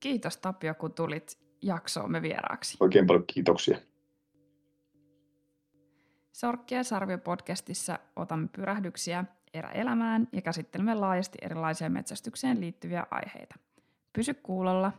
Kiitos 0.00 0.36
Tapio, 0.36 0.74
kun 0.74 0.92
tulit 0.92 1.38
jaksoomme 1.62 2.22
vieraaksi. 2.22 2.76
Oikein 2.80 3.06
paljon 3.06 3.24
kiitoksia. 3.26 3.78
Sorkki 6.38 6.74
ja 6.74 6.84
Sarvio 6.84 7.18
podcastissa 7.18 7.98
otamme 8.16 8.48
pyrähdyksiä 8.48 9.24
eräelämään 9.54 10.28
ja 10.32 10.42
käsittelemme 10.42 10.94
laajasti 10.94 11.38
erilaisia 11.42 11.90
metsästykseen 11.90 12.60
liittyviä 12.60 13.06
aiheita. 13.10 13.54
Pysy 14.12 14.34
kuulolla 14.34 14.92